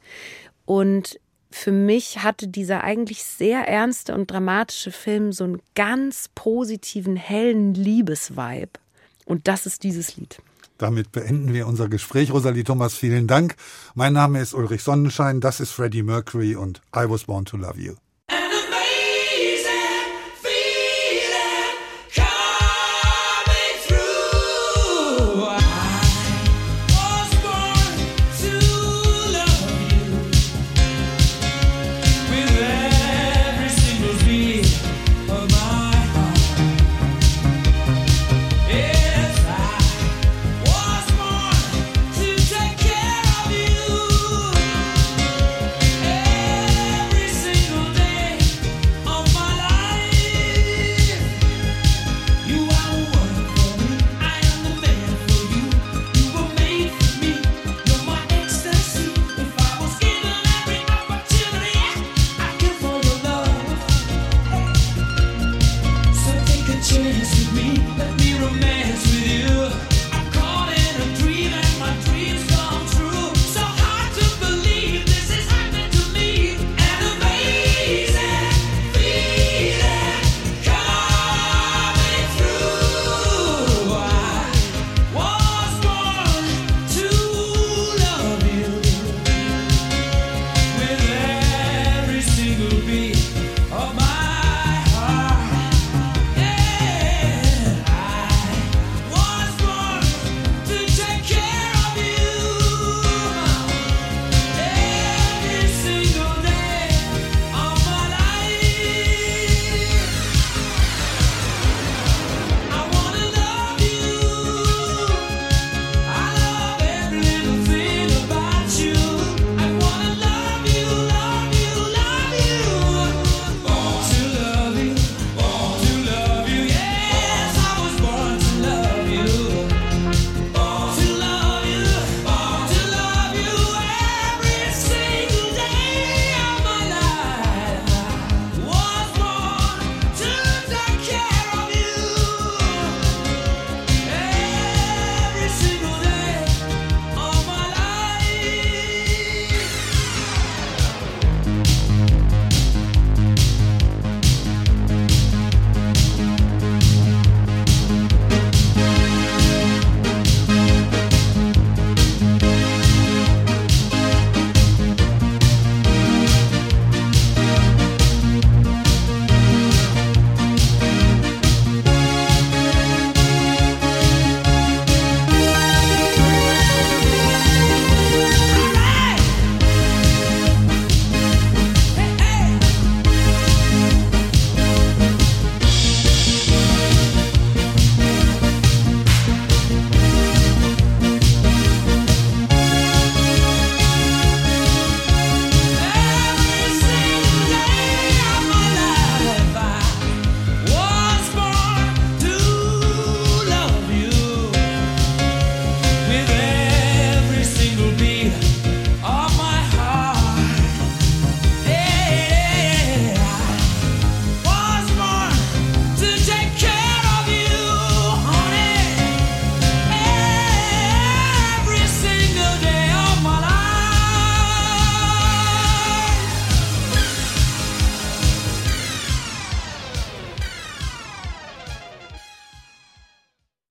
[0.65, 1.19] Und
[1.51, 7.73] für mich hatte dieser eigentlich sehr ernste und dramatische Film so einen ganz positiven, hellen
[7.73, 8.79] Liebesvibe.
[9.25, 10.41] Und das ist dieses Lied.
[10.77, 12.31] Damit beenden wir unser Gespräch.
[12.31, 13.55] Rosalie Thomas, vielen Dank.
[13.93, 17.79] Mein Name ist Ulrich Sonnenschein, das ist Freddie Mercury und I Was Born to Love
[17.79, 17.93] You.